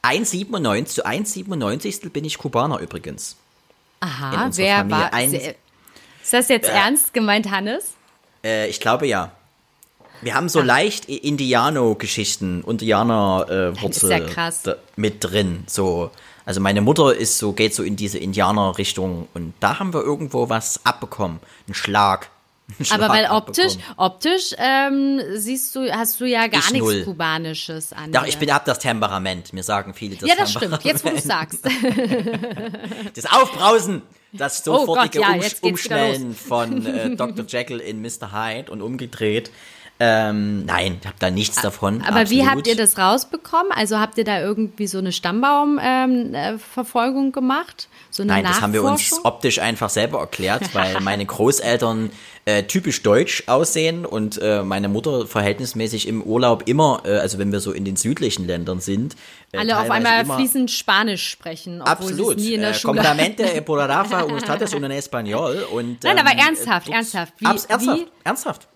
[0.03, 3.35] 1,97 zu 1,97 bin ich Kubaner übrigens.
[3.99, 4.89] Aha, wer Familie.
[4.89, 5.13] war?
[5.13, 5.55] Ein,
[6.23, 7.93] ist das jetzt äh, ernst gemeint, Hannes?
[8.43, 9.31] Äh, ich glaube ja.
[10.21, 10.65] Wir haben so Ach.
[10.65, 15.63] leicht Indiano-Geschichten, Indianer-Wurzel äh, ja mit drin.
[15.67, 16.11] So,
[16.45, 20.49] also meine Mutter ist so, geht so in diese Indianer-Richtung und da haben wir irgendwo
[20.49, 21.39] was abbekommen.
[21.67, 22.29] Einen Schlag.
[22.91, 27.03] Aber weil optisch, optisch ähm, siehst du, hast du ja gar ich nichts null.
[27.03, 28.11] Kubanisches an.
[28.11, 29.53] Doch, ich bin ab das Temperament.
[29.53, 30.83] Mir sagen viele das Ja, das stimmt.
[30.83, 31.65] Jetzt, wo du sagst.
[33.15, 34.01] das Aufbrausen.
[34.33, 37.43] Das sofortige oh Gott, ja, Umschnellen von äh, Dr.
[37.45, 38.31] Jekyll in Mr.
[38.31, 39.51] Hyde und umgedreht.
[40.03, 42.01] Ähm, nein, ich habe da nichts davon.
[42.01, 42.29] Aber absolut.
[42.31, 43.71] wie habt ihr das rausbekommen?
[43.71, 47.87] Also habt ihr da irgendwie so eine Stammbaumverfolgung ähm, gemacht?
[48.09, 52.09] So nein, das haben wir uns optisch einfach selber erklärt, weil meine Großeltern
[52.45, 57.51] äh, typisch deutsch aussehen und äh, meine Mutter verhältnismäßig im Urlaub immer, äh, also wenn
[57.51, 59.15] wir so in den südlichen Ländern sind,
[59.51, 62.37] äh, alle auf einmal fließend Spanisch sprechen, absolut.
[62.37, 62.95] nie in der äh, Schule.
[62.95, 67.33] Completamente por Rafa ustedes un español und Nein, aber ähm, ernsthaft, ernsthaft.
[67.37, 68.07] Wie, ernsthaft, wie?
[68.23, 68.70] ernsthaft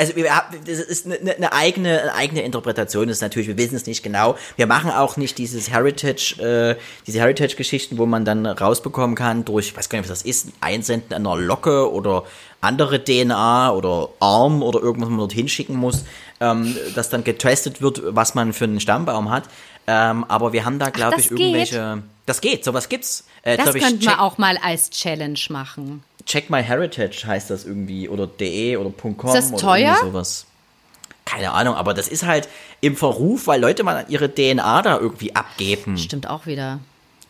[0.00, 0.30] also wir,
[0.66, 4.02] das ist eine, eine, eigene, eine eigene Interpretation, das ist natürlich, wir wissen es nicht
[4.02, 4.36] genau.
[4.56, 9.68] Wir machen auch nicht dieses Heritage, äh, diese Heritage-Geschichten, wo man dann rausbekommen kann durch,
[9.68, 12.24] ich weiß gar nicht, was das ist, Einsenden einer Locke oder
[12.62, 16.04] andere DNA oder Arm oder irgendwas, was man dorthin schicken muss,
[16.40, 19.44] ähm, dass dann getestet wird, was man für einen Stammbaum hat.
[19.86, 21.94] Ähm, aber wir haben da, glaube ich, irgendwelche.
[21.96, 22.04] Geht.
[22.24, 23.24] Das geht, sowas gibt's.
[23.42, 26.04] Äh, das könnten wir auch mal als Challenge machen.
[26.30, 29.96] Check My Heritage heißt das irgendwie oder de oder .com ist das oder teuer?
[30.00, 30.46] sowas.
[31.24, 32.48] Keine Ahnung, aber das ist halt
[32.80, 35.98] im Verruf, weil Leute mal ihre DNA da irgendwie abgeben.
[35.98, 36.78] Stimmt auch wieder.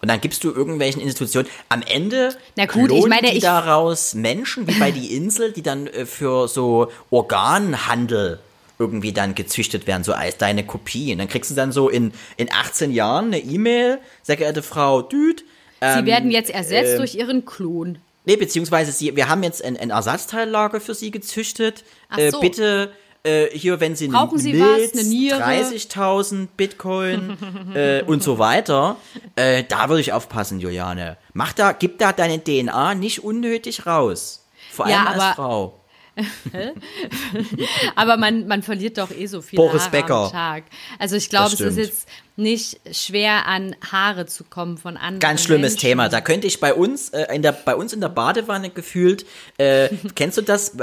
[0.03, 1.48] Und dann gibst du irgendwelchen Institutionen.
[1.70, 5.62] Am Ende Na gut, ich meine, die ich daraus Menschen, wie bei die Insel, die
[5.62, 8.38] dann äh, für so Organhandel
[8.78, 11.12] irgendwie dann gezüchtet werden, so als deine Kopie.
[11.12, 15.01] Und dann kriegst du dann so in, in 18 Jahren eine E-Mail, sehr geehrte Frau
[15.01, 15.42] Düd.
[15.80, 17.96] Ähm, Sie werden jetzt ersetzt äh, durch Ihren Klon.
[18.24, 21.84] Nee, beziehungsweise sie, wir haben jetzt ein, ein Ersatzteillager für sie gezüchtet.
[22.16, 22.40] Äh, so.
[22.40, 22.92] Bitte
[23.22, 27.36] äh, hier, wenn sie Brauchen Sie Milz, was, 30.000 Bitcoin
[27.74, 28.96] äh, und so weiter,
[29.36, 31.18] äh, da würde ich aufpassen, Juliane.
[31.32, 34.46] Mach da, gib da deine DNA nicht unnötig raus.
[34.72, 35.79] Vor allem ja, als Frau.
[37.96, 40.24] aber man, man verliert doch eh so viel Boris Haare Becker.
[40.26, 40.64] am Tag.
[40.98, 45.20] Also ich glaube, es ist jetzt nicht schwer an Haare zu kommen von anderen.
[45.20, 45.88] Ganz schlimmes Menschen.
[45.88, 46.08] Thema.
[46.08, 49.26] Da könnte ich bei uns äh, in der bei uns in der Badewanne gefühlt.
[49.58, 50.76] Äh, kennst du das?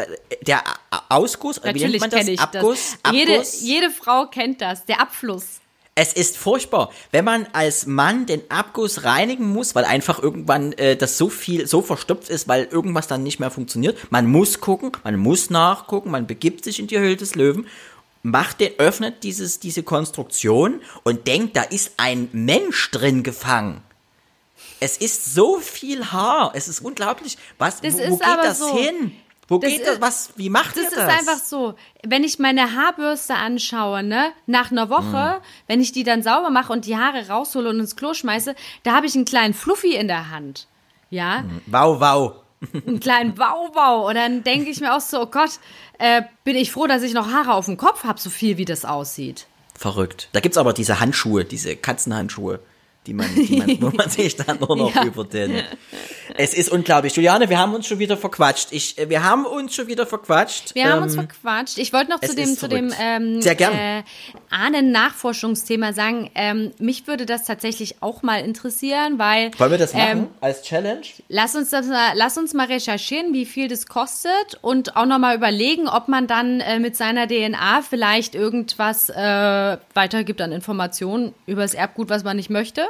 [0.45, 0.63] Der
[1.09, 1.61] Ausguss?
[1.63, 3.13] Natürlich kenne ich Abguss, das.
[3.13, 4.85] Jede, jede Frau kennt das.
[4.85, 5.61] Der Abfluss.
[5.99, 10.95] Es ist furchtbar, wenn man als Mann den Abguss reinigen muss, weil einfach irgendwann äh,
[10.95, 13.97] das so viel, so verstopft ist, weil irgendwas dann nicht mehr funktioniert.
[14.11, 17.65] Man muss gucken, man muss nachgucken, man begibt sich in die Höhle des Löwen,
[18.21, 23.81] macht den, öffnet dieses, diese Konstruktion und denkt, da ist ein Mensch drin gefangen.
[24.79, 27.39] Es ist so viel Haar, es ist unglaublich.
[27.57, 28.77] Was, das wo, wo geht das so.
[28.77, 29.13] hin?
[29.47, 30.01] Wo das geht das?
[30.01, 30.31] Was?
[30.35, 30.91] Wie macht das?
[30.91, 31.75] Das ist einfach so.
[32.05, 35.43] Wenn ich meine Haarbürste anschaue, ne, nach einer Woche, mhm.
[35.67, 38.93] wenn ich die dann sauber mache und die Haare raushole und ins Klo schmeiße, da
[38.93, 40.67] habe ich einen kleinen Fluffy in der Hand.
[41.09, 41.43] Ja.
[41.43, 41.61] Mhm.
[41.67, 42.33] Wow, wow.
[42.87, 44.09] einen kleinen Wow, wow.
[44.09, 45.51] Und dann denke ich mir auch so, oh Gott,
[45.99, 48.65] äh, bin ich froh, dass ich noch Haare auf dem Kopf habe, so viel wie
[48.65, 49.47] das aussieht.
[49.75, 50.29] Verrückt.
[50.33, 52.59] Da gibt es aber diese Handschuhe, diese Katzenhandschuhe
[53.07, 55.05] die man, die man, wo man sich dann nur noch ja.
[55.05, 55.63] über den.
[56.35, 57.15] Es ist unglaublich.
[57.15, 58.67] Juliane, wir haben uns schon wieder verquatscht.
[58.71, 60.75] Ich, äh, wir haben uns schon wieder verquatscht.
[60.75, 61.77] Wir ähm, haben uns ähm, verquatscht.
[61.77, 63.73] Ich wollte noch zu dem, zu dem ähm, Sehr gern.
[63.73, 64.03] Äh,
[64.49, 66.29] Ahnen-Nachforschungsthema sagen.
[66.35, 69.51] Ähm, mich würde das tatsächlich auch mal interessieren, weil.
[69.57, 71.01] Wollen wir das machen ähm, als Challenge?
[71.29, 75.19] Lass uns das mal, lass uns mal recherchieren, wie viel das kostet und auch noch
[75.19, 81.33] mal überlegen, ob man dann äh, mit seiner DNA vielleicht irgendwas äh, weitergibt an Informationen
[81.45, 82.85] über das Erbgut, was man nicht möchte.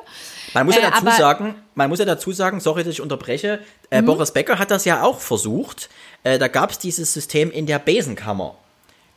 [0.53, 3.59] Man muss ja äh, dazu sagen, man muss ja dazu sagen, sorry, dass ich unterbreche,
[3.89, 4.07] äh, mhm.
[4.07, 5.89] Boris Becker hat das ja auch versucht.
[6.23, 8.55] Äh, da gab es dieses System in der Besenkammer.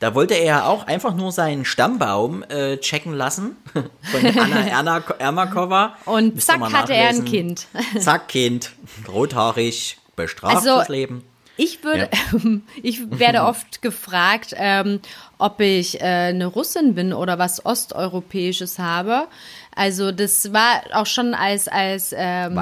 [0.00, 5.04] Da wollte er ja auch einfach nur seinen Stammbaum äh, checken lassen von Anna Erna
[5.18, 5.96] Ermakova.
[6.06, 7.66] Und zack hatte er ein Kind.
[7.98, 8.72] zack, Kind.
[9.06, 11.22] Rothaarig, bestraft also, Leben.
[11.62, 12.08] Ich würde,
[12.82, 15.00] ich werde oft gefragt, ähm,
[15.36, 19.26] ob ich äh, eine Russin bin oder was Osteuropäisches habe.
[19.74, 22.56] Also das war auch schon als als ähm?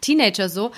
[0.00, 0.70] Teenager so.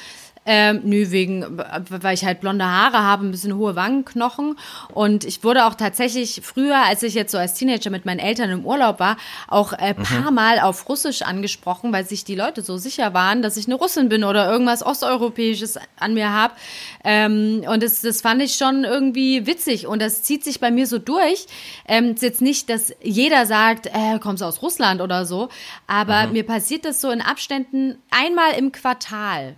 [0.45, 4.59] Ähm, nö, wegen, weil ich halt blonde Haare habe, ein bisschen hohe Wangenknochen.
[4.93, 8.51] Und ich wurde auch tatsächlich früher, als ich jetzt so als Teenager mit meinen Eltern
[8.51, 9.17] im Urlaub war,
[9.47, 13.43] auch ein äh, paar Mal auf Russisch angesprochen, weil sich die Leute so sicher waren,
[13.43, 16.55] dass ich eine Russin bin oder irgendwas Osteuropäisches an mir habe.
[17.05, 19.87] Ähm, und das, das fand ich schon irgendwie witzig.
[19.87, 21.47] Und das zieht sich bei mir so durch.
[21.87, 25.51] Ähm, ist jetzt nicht, dass jeder sagt, äh, kommst du aus Russland oder so.
[25.87, 29.55] Aber mir passiert das so in Abständen einmal im Quartal.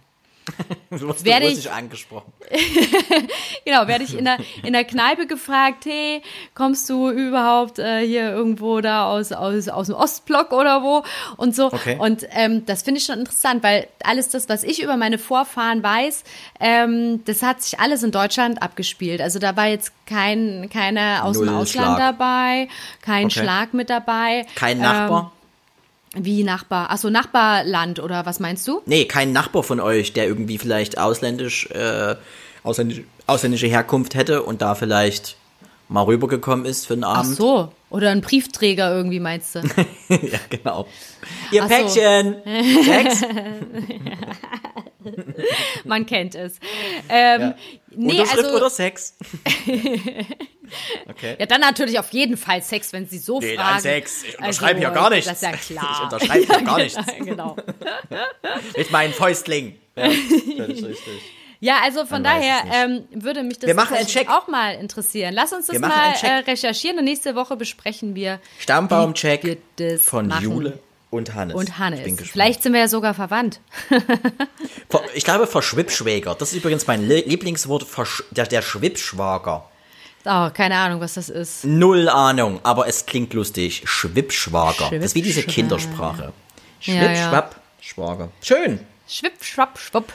[0.91, 2.33] Du wirst Werde russisch ich- angesprochen.
[3.65, 6.21] Genau, werde ich in der, in der Kneipe gefragt, hey,
[6.55, 11.03] kommst du überhaupt äh, hier irgendwo da aus, aus, aus dem Ostblock oder wo?
[11.39, 11.67] Und so.
[11.69, 11.97] Okay.
[11.99, 15.83] Und ähm, das finde ich schon interessant, weil alles das, was ich über meine Vorfahren
[15.83, 16.25] weiß,
[16.61, 19.23] ähm, das hat sich alles in Deutschland abgespielt.
[19.23, 21.99] Also da war jetzt kein, keiner aus dem Null Ausland Schlag.
[21.99, 22.69] dabei,
[23.01, 23.41] kein Okay.
[23.41, 24.45] Schlag mit dabei.
[24.57, 25.33] Kein Nachbar?
[25.35, 25.44] Ähm,
[26.15, 26.91] wie Nachbar?
[26.91, 28.83] Achso, Nachbarland oder was meinst du?
[28.87, 32.15] Nee, kein Nachbar von euch, der irgendwie vielleicht ausländisch, äh,
[32.63, 35.37] ausländisch, ausländische Herkunft hätte und da vielleicht
[35.89, 37.37] mal rübergekommen ist für einen Ach Abend.
[37.37, 37.73] so.
[37.91, 39.59] Oder ein Briefträger irgendwie meinst du?
[40.09, 40.87] ja, genau.
[41.53, 41.75] Ihr Ach so.
[41.75, 42.37] Päckchen!
[42.85, 43.23] Sex?
[45.85, 46.59] Man kennt es.
[47.09, 47.55] Ähm, Ja.
[47.97, 49.17] Nee, Unterschrift also, oder Sex?
[51.09, 51.37] okay.
[51.39, 53.69] ja, dann natürlich auf jeden Fall Sex, wenn sie so Nee, fragen.
[53.75, 54.25] dann Sex.
[54.25, 55.33] Ich unterschreibe hier gar Das nichts.
[55.33, 55.91] ist ja klar.
[55.97, 56.99] Ich unterschreibe hier gar nichts.
[57.19, 57.57] genau.
[58.77, 59.79] Mit meinen Fäustlingen.
[59.97, 61.23] Ja, völlig richtig.
[61.61, 65.33] Ja, also von Man daher ähm, würde mich das auch mal interessieren.
[65.33, 70.45] Lass uns das mal äh, recherchieren und nächste Woche besprechen wir Stammbaumcheck das von machen.
[70.45, 70.79] Jule
[71.15, 71.55] und Hannes.
[71.55, 72.01] und Ich Hannes.
[72.31, 73.61] Vielleicht sind wir ja sogar verwandt.
[74.89, 76.35] Ver- Ich glaube, Verschwippschwäger.
[76.35, 77.87] Das ist übrigens mein Lie- Lieblingswort,
[78.31, 79.69] der, der Schwippschwager.
[80.27, 81.65] Oh, keine Ahnung, was das ist.
[81.65, 83.83] Null Ahnung, aber es klingt lustig.
[83.85, 84.91] Schwippschwager.
[84.91, 85.43] Das ist wie diese.
[85.43, 86.33] Kindersprache.
[86.81, 87.51] Ja, Schwipp, ja.
[87.81, 88.29] Schwager.
[88.43, 88.81] Schön.
[89.07, 90.13] Schwipp, schwapp, schwupp.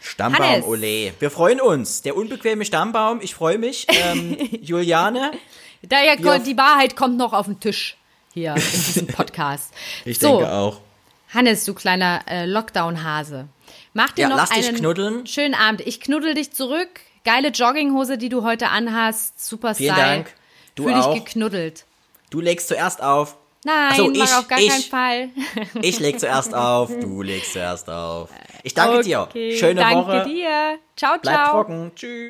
[0.00, 0.64] Stammbaum, Hannes.
[0.66, 1.12] ole.
[1.18, 2.02] Wir freuen uns.
[2.02, 3.86] Der unbequeme Stammbaum, ich freue mich.
[3.88, 5.32] Ähm, Juliane,
[5.82, 7.96] Da ja, die Wahrheit kommt noch auf den Tisch
[8.36, 9.72] hier in diesem Podcast.
[10.04, 10.80] ich so, denke auch.
[11.32, 13.48] Hannes, du kleiner äh, Lockdown-Hase.
[13.94, 15.26] Mach dir Ja, noch lass dich einen knuddeln.
[15.26, 15.80] schönen Abend.
[15.86, 16.88] Ich knuddel dich zurück.
[17.24, 19.44] Geile Jogginghose, die du heute anhast.
[19.44, 20.06] Super Vielen Style.
[20.08, 20.32] Dank.
[20.74, 21.14] Du Fühl auch.
[21.14, 21.84] dich geknuddelt.
[22.30, 23.36] Du legst zuerst auf.
[23.64, 24.68] Nein, Ach so, ich- auf gar ich.
[24.68, 25.28] keinen Fall.
[25.82, 28.28] Ich leg zuerst auf, du legst zuerst auf.
[28.62, 29.22] Ich danke dir.
[29.22, 30.24] Okay, Schöne danke Woche.
[30.28, 30.78] dir.
[30.96, 31.50] Ciao, Bleib ciao.
[31.52, 31.90] trocken.
[31.96, 32.24] Tschüss.